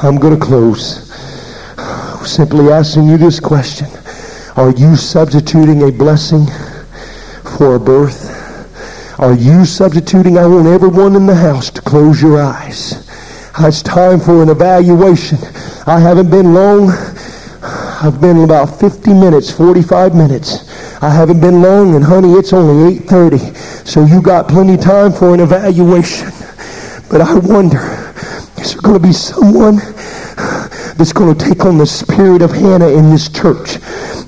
[0.03, 1.11] I'm going to close.
[2.25, 3.87] Simply asking you this question.
[4.55, 6.45] Are you substituting a blessing
[7.57, 8.29] for a birth?
[9.19, 10.37] Are you substituting?
[10.37, 13.09] I want everyone in the house to close your eyes.
[13.55, 15.39] Ah, it's time for an evaluation.
[15.87, 16.91] I haven't been long.
[16.91, 20.69] I've been about 50 minutes, 45 minutes.
[21.01, 23.87] I haven't been long, and honey, it's only 8.30.
[23.87, 26.29] So you got plenty of time for an evaluation.
[27.09, 27.81] But I wonder,
[28.61, 29.79] is there going to be someone
[30.97, 33.75] that's going to take on the spirit of Hannah in this church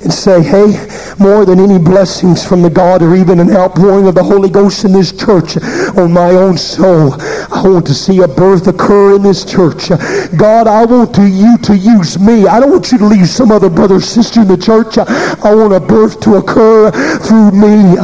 [0.03, 0.75] and say, hey,
[1.19, 4.85] more than any blessings from the God or even an outpouring of the Holy Ghost
[4.85, 5.57] in this church
[5.97, 7.13] on my own soul.
[7.53, 9.89] I want to see a birth occur in this church.
[10.37, 12.45] God, I want you to use me.
[12.47, 14.97] I don't want you to leave some other brother or sister in the church.
[14.97, 17.95] I want a birth to occur through me.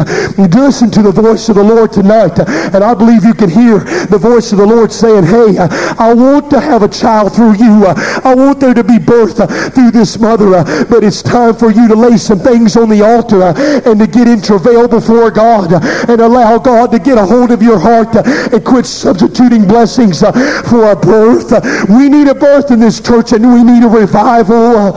[0.72, 2.40] Listen to the voice of the Lord tonight.
[2.40, 6.50] And I believe you can hear the voice of the Lord saying, hey, I want
[6.52, 7.86] to have a child through you.
[7.86, 9.38] I want there to be birth
[9.74, 10.64] through this mother.
[10.86, 14.08] But it's time for you to lay some things on the altar uh, and to
[14.08, 17.80] get in travail before God uh, and allow God to get a hold of your
[17.80, 21.52] heart uh, and quit substituting blessings for a birth.
[21.90, 24.94] We need a birth in this church and we need a revival.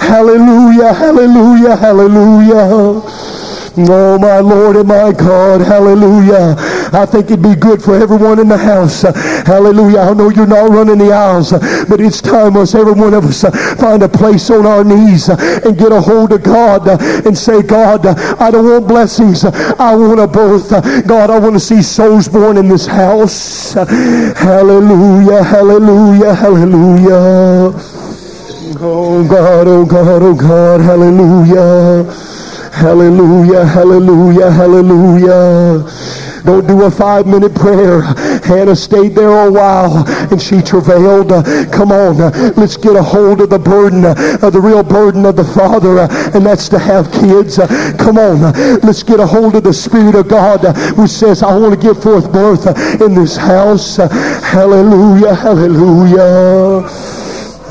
[0.00, 3.02] Hallelujah, hallelujah, hallelujah.
[3.80, 5.60] Oh, my Lord and my God.
[5.60, 6.56] Hallelujah.
[6.92, 9.02] I think it'd be good for everyone in the house.
[9.02, 10.00] Hallelujah.
[10.00, 13.42] I know you're not running the aisles, but it's time us, every one of us,
[13.80, 16.88] find a place on our knees and get a hold of God
[17.26, 19.44] and say, God, I don't want blessings.
[19.44, 20.70] I want a birth.
[21.06, 23.74] God, I want to see souls born in this house.
[23.74, 25.42] Hallelujah.
[25.42, 26.34] Hallelujah.
[26.34, 27.72] Hallelujah.
[28.80, 32.04] Oh God, oh God, oh God, hallelujah.
[32.78, 35.82] Hallelujah, hallelujah, hallelujah.
[36.44, 38.02] Don't do a five minute prayer.
[38.44, 41.30] Hannah stayed there a while and she travailed.
[41.72, 42.18] Come on,
[42.56, 46.00] let's get a hold of the burden, of the real burden of the Father,
[46.34, 47.58] and that's to have kids.
[47.98, 48.40] Come on,
[48.82, 50.64] let's get a hold of the Spirit of God
[50.96, 52.66] which says, I want to give forth birth
[53.00, 53.96] in this house.
[53.96, 57.07] Hallelujah, hallelujah.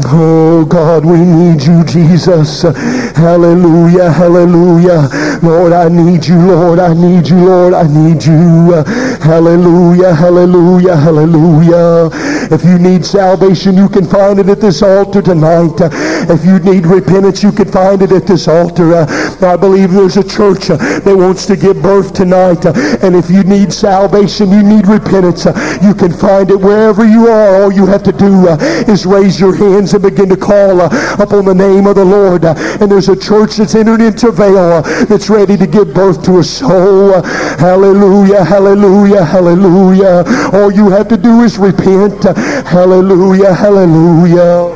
[0.06, 2.62] Oh God, we need you, Jesus.
[2.62, 5.10] Hallelujah, hallelujah.
[5.41, 8.84] Lord, I need you, Lord, I need you, Lord, I need you.
[9.22, 12.10] Hallelujah, hallelujah, hallelujah.
[12.50, 15.82] If you need salvation, you can find it at this altar tonight.
[16.30, 18.93] If you need repentance, you can find it at this altar.
[18.93, 22.66] I believe there's a church that wants to give birth tonight.
[23.04, 25.45] And if you need salvation, you need repentance,
[25.82, 27.64] you can find it wherever you are.
[27.64, 28.48] All you have to do
[28.91, 32.06] is raise your hands hands and begin to call uh, upon the name of the
[32.06, 32.46] Lord.
[32.46, 36.24] Uh, and there's a church that's entered into veil uh, that's ready to give birth
[36.26, 37.22] to a soul.
[37.24, 40.24] Hallelujah, hallelujah, hallelujah.
[40.54, 42.24] All you have to do is repent.
[42.24, 44.76] Hallelujah, hallelujah.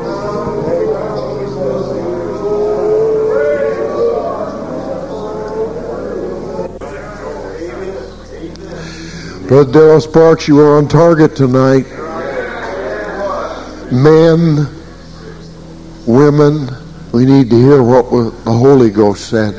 [9.47, 11.86] Brother Darrell Sparks, you are on target tonight.
[13.91, 14.80] Men
[16.08, 16.68] women,
[17.12, 18.10] we need to hear what
[18.45, 19.54] the Holy Ghost said.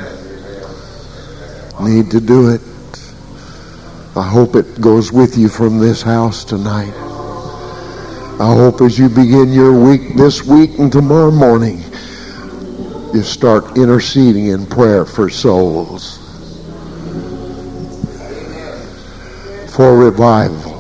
[1.81, 2.61] Need to do it.
[4.15, 6.93] I hope it goes with you from this house tonight.
[8.41, 11.83] I hope as you begin your week this week and tomorrow morning,
[13.15, 16.19] you start interceding in prayer for souls.
[19.75, 20.73] For revival.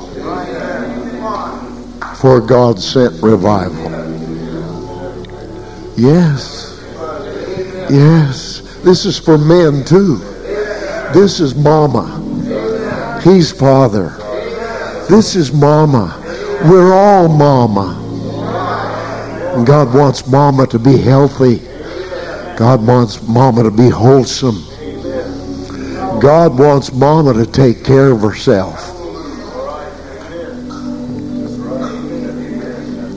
[2.16, 3.91] For God sent revival.
[6.02, 6.82] Yes.
[7.88, 8.60] Yes.
[8.82, 10.16] This is for men too.
[11.14, 12.18] This is mama.
[13.22, 14.08] He's father.
[15.08, 16.18] This is mama.
[16.64, 18.00] We're all mama.
[19.54, 21.58] And God wants mama to be healthy.
[22.56, 24.58] God wants mama to be wholesome.
[26.20, 28.81] God wants mama to take care of herself.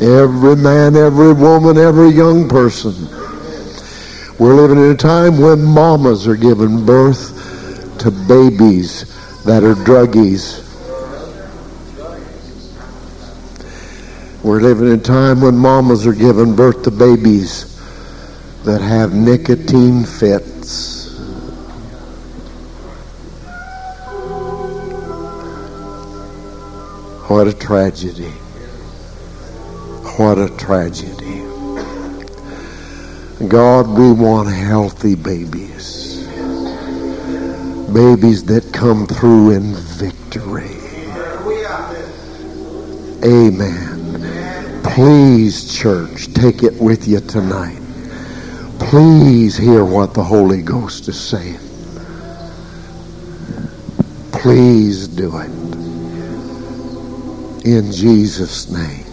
[0.01, 2.93] Every man, every woman, every young person.
[4.37, 9.05] We're living in a time when mamas are giving birth to babies
[9.45, 10.61] that are druggies.
[14.43, 17.73] We're living in a time when mamas are giving birth to babies
[18.65, 21.15] that have nicotine fits.
[27.29, 28.33] What a tragedy.
[30.17, 31.41] What a tragedy.
[33.49, 36.25] God, we want healthy babies.
[37.91, 40.71] Babies that come through in victory.
[43.25, 44.81] Amen.
[44.83, 47.81] Please, church, take it with you tonight.
[48.79, 51.59] Please hear what the Holy Ghost is saying.
[54.31, 55.51] Please do it.
[57.65, 59.04] In Jesus' name.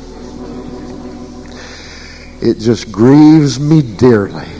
[2.42, 4.50] It just grieves me dearly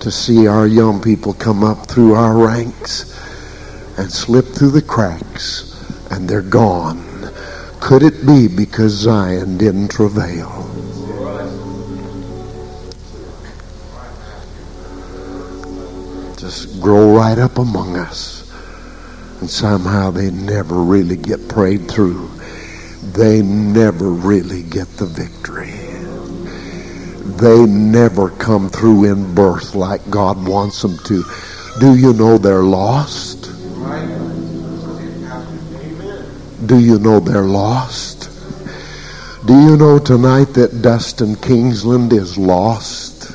[0.00, 3.16] to see our young people come up through our ranks
[3.96, 5.70] and slip through the cracks
[6.10, 7.30] and they're gone.
[7.78, 10.50] Could it be because Zion didn't travail?
[16.36, 18.50] Just grow right up among us.
[19.40, 22.28] And somehow they never really get prayed through.
[23.12, 25.83] They never really get the victory
[27.24, 31.24] they never come through in birth like God wants them to.
[31.80, 33.50] Do you know they're lost?
[36.66, 38.30] Do you know they're lost?
[39.46, 43.32] Do you know tonight that Dustin Kingsland is lost?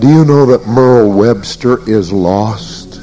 [0.00, 2.94] Do you know that Merle Webster is lost?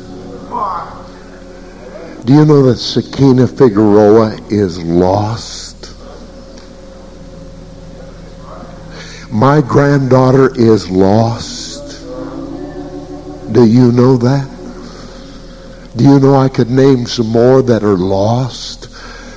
[2.26, 5.61] Do you know that Sakina Figueroa is lost?
[9.32, 12.02] My granddaughter is lost.
[13.54, 14.48] Do you know that?
[15.96, 18.90] Do you know I could name some more that are lost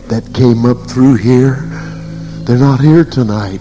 [0.08, 1.60] that came up through here?
[2.42, 3.60] They're not here tonight.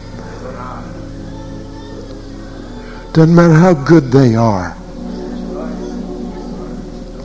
[3.14, 4.76] Doesn't matter how good they are.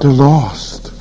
[0.00, 0.92] They're lost.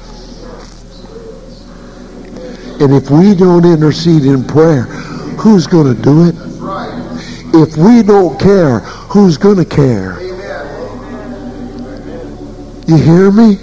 [2.80, 6.47] And if we don't intercede in prayer, who's going to do it?
[7.54, 8.80] If we don't care,
[9.10, 10.22] who's going to care?
[12.88, 13.56] You hear me?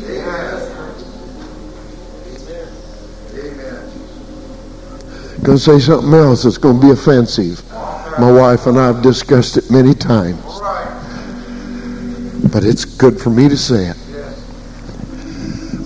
[5.43, 7.63] Going to say something else that's going to be offensive.
[8.19, 10.43] My wife and I have discussed it many times.
[12.51, 13.97] But it's good for me to say it.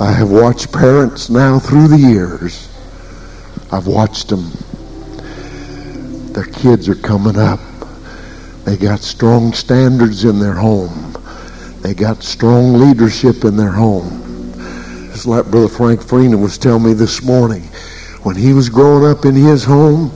[0.01, 2.69] I have watched parents now through the years.
[3.73, 4.51] I've watched them.
[6.33, 7.59] Their kids are coming up
[8.69, 11.17] they got strong standards in their home.
[11.81, 14.53] They got strong leadership in their home.
[15.11, 17.63] Just like Brother Frank Freeman was telling me this morning.
[18.25, 20.11] When he was growing up in his home,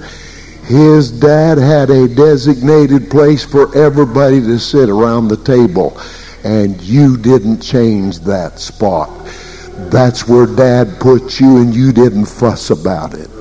[0.65, 5.99] his dad had a designated place for everybody to sit around the table.
[6.45, 9.09] And you didn't change that spot.
[9.91, 13.32] That's where dad put you and you didn't fuss about it.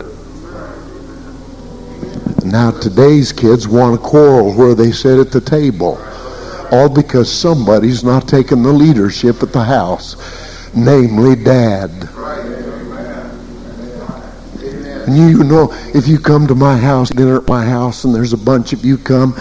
[2.52, 5.98] Now today's kids want to quarrel where they sit at the table.
[6.70, 10.18] All because somebody's not taking the leadership at the house,
[10.76, 11.90] namely dad.
[15.08, 18.34] And you know, if you come to my house, dinner at my house, and there's
[18.34, 19.34] a bunch of you come,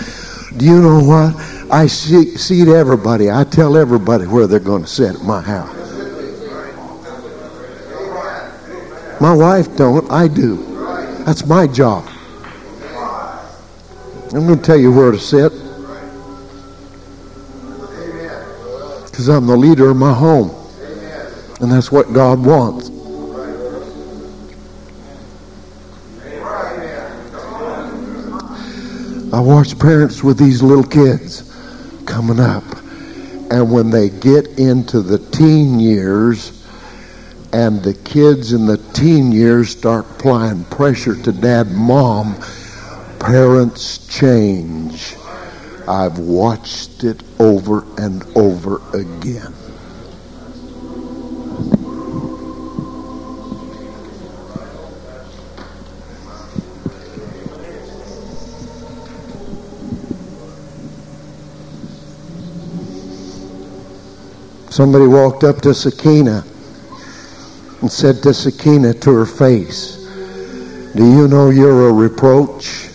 [0.57, 1.35] do you know what?
[1.73, 3.29] I see, seat everybody.
[3.29, 5.77] I tell everybody where they're going to sit at my house.
[9.21, 10.09] My wife don't.
[10.13, 10.59] I do.
[11.25, 12.10] That's my job.
[14.33, 15.51] I'm going to tell you where to sit.
[19.11, 20.55] Because I'm the leader of my home.
[21.61, 22.91] And that's what God wants.
[29.33, 31.43] I watch parents with these little kids
[32.07, 32.65] coming up.
[33.51, 36.65] And when they get into the teen years,
[37.53, 42.41] and the kids in the teen years start applying pressure to dad mom,
[43.31, 45.15] Parents change.
[45.87, 49.55] I've watched it over and over again.
[64.71, 66.45] Somebody walked up to Sakina
[67.81, 69.99] and said to Sakina to her face,
[70.97, 72.90] Do you know you're a reproach?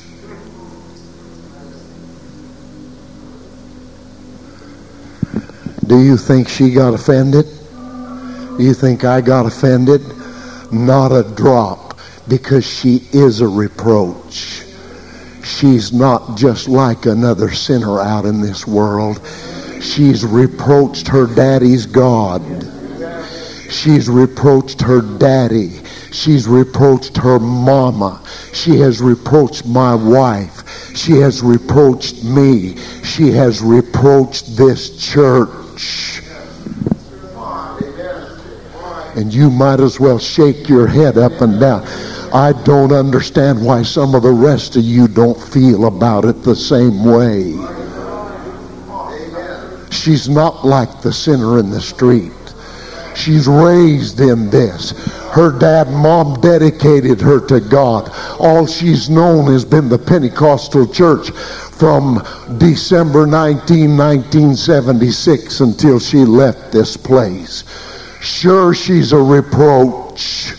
[5.96, 7.46] Do you think she got offended?
[8.58, 10.02] Do you think I got offended?
[10.70, 11.98] Not a drop,
[12.28, 14.66] because she is a reproach.
[15.42, 19.26] She's not just like another sinner out in this world.
[19.82, 22.42] She's reproached her daddy's God.
[23.72, 25.80] She's reproached her daddy.
[26.12, 28.22] She's reproached her mama.
[28.52, 30.94] She has reproached my wife.
[30.94, 32.76] She has reproached me.
[33.06, 36.22] She has reproached this church church.
[39.16, 41.86] And you might as well shake your head up and down.
[42.34, 46.56] I don't understand why some of the rest of you don't feel about it the
[46.56, 47.54] same way.
[49.90, 52.34] She's not like the sinner in the street.
[53.16, 54.92] She's raised in this.
[55.32, 58.12] Her dad and mom dedicated her to God.
[58.40, 61.30] All she's known has been the Pentecostal church
[61.78, 62.24] from
[62.58, 67.64] December 19, 1976 until she left this place.
[68.22, 70.54] Sure, she's a reproach.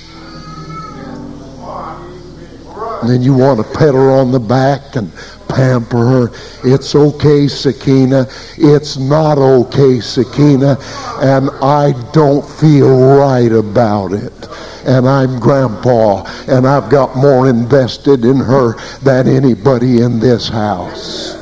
[3.01, 5.13] And then you want to pet her on the back and
[5.49, 6.31] pamper her.
[6.65, 8.27] It's okay, Sakina.
[8.59, 10.77] It's not okay, Sakina.
[11.21, 14.49] And I don't feel right about it.
[14.87, 21.35] And I'm grandpa, and I've got more invested in her than anybody in this house.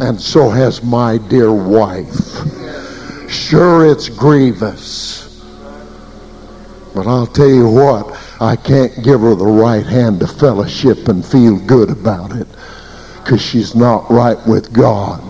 [0.00, 2.16] And so has my dear wife.
[3.30, 5.44] Sure, it's grievous.
[6.94, 11.24] But I'll tell you what, I can't give her the right hand to fellowship and
[11.24, 12.48] feel good about it
[13.18, 15.22] because she's not right with God.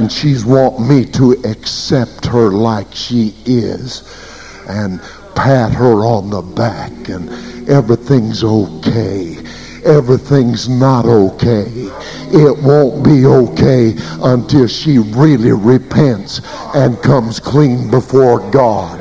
[0.00, 4.02] And she's want me to accept her like she is
[4.68, 5.00] and
[5.42, 7.30] pat her on the back and
[7.66, 9.38] everything's okay.
[9.86, 11.64] Everything's not okay.
[12.30, 16.42] It won't be okay until she really repents
[16.74, 19.00] and comes clean before God.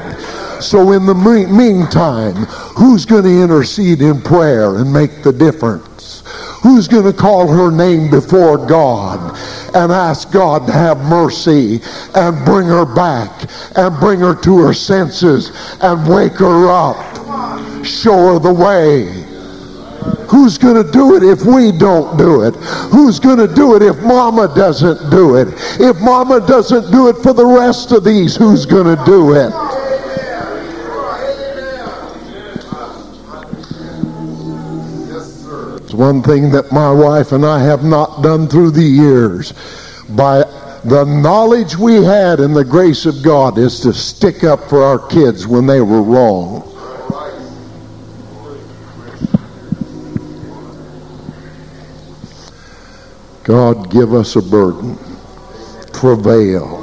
[0.64, 2.36] So, in the meantime,
[2.78, 6.24] who's going to intercede in prayer and make the difference?
[6.64, 9.38] Who's going to call her name before God
[9.76, 11.80] and ask God to have mercy
[12.16, 15.52] and bring her back and bring her to her senses
[15.82, 17.86] and wake her up?
[17.86, 19.26] Show her the way.
[20.30, 22.56] Who's going to do it if we don't do it?
[22.92, 25.48] Who's going to do it if mama doesn't do it?
[25.80, 29.52] If mama doesn't do it for the rest of these, who's going to do it?
[36.00, 39.52] One thing that my wife and I have not done through the years.
[40.08, 40.46] By
[40.86, 44.98] the knowledge we had and the grace of God is to stick up for our
[45.10, 46.64] kids when they were wrong.
[53.44, 54.98] God give us a burden.
[55.92, 56.80] Travail.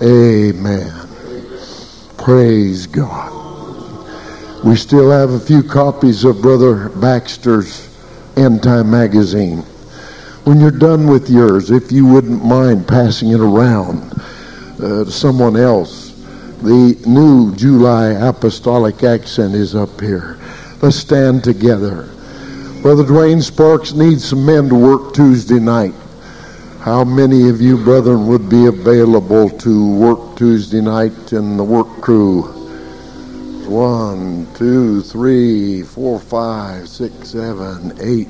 [0.00, 1.08] Amen.
[2.16, 3.29] Praise God.
[4.62, 7.88] We still have a few copies of Brother Baxter's
[8.36, 9.60] End Time magazine.
[10.44, 14.12] When you're done with yours, if you wouldn't mind passing it around
[14.78, 16.10] uh, to someone else,
[16.60, 20.38] the new July Apostolic accent is up here.
[20.82, 22.10] Let's stand together.
[22.82, 25.94] Brother Dwayne Sparks needs some men to work Tuesday night.
[26.80, 32.02] How many of you, brethren, would be available to work Tuesday night in the work
[32.02, 32.59] crew?
[33.70, 38.26] One, two, three, four, five, six, seven, eight.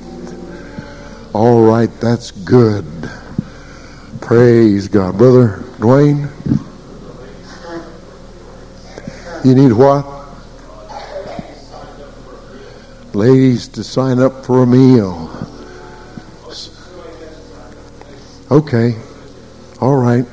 [1.33, 2.85] All right, that's good.
[4.21, 5.17] Praise God.
[5.17, 6.29] Brother Dwayne?
[9.43, 10.05] You need what?
[13.15, 15.31] Ladies to sign up for a meal.
[18.51, 18.95] Okay.
[19.81, 20.27] All right.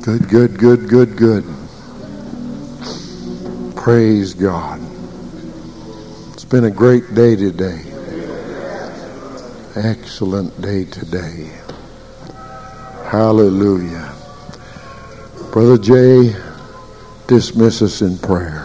[0.00, 1.63] Good, good, good, good, good.
[3.84, 4.80] Praise God.
[6.32, 7.82] It's been a great day today.
[9.76, 11.52] Excellent day today.
[13.04, 14.10] Hallelujah.
[15.52, 16.34] Brother Jay,
[17.26, 18.63] dismiss us in prayer.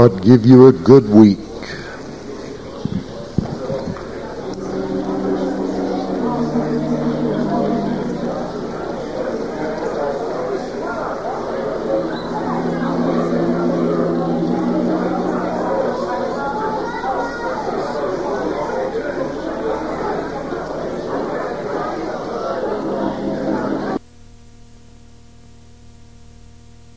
[0.00, 1.49] God give you a good week.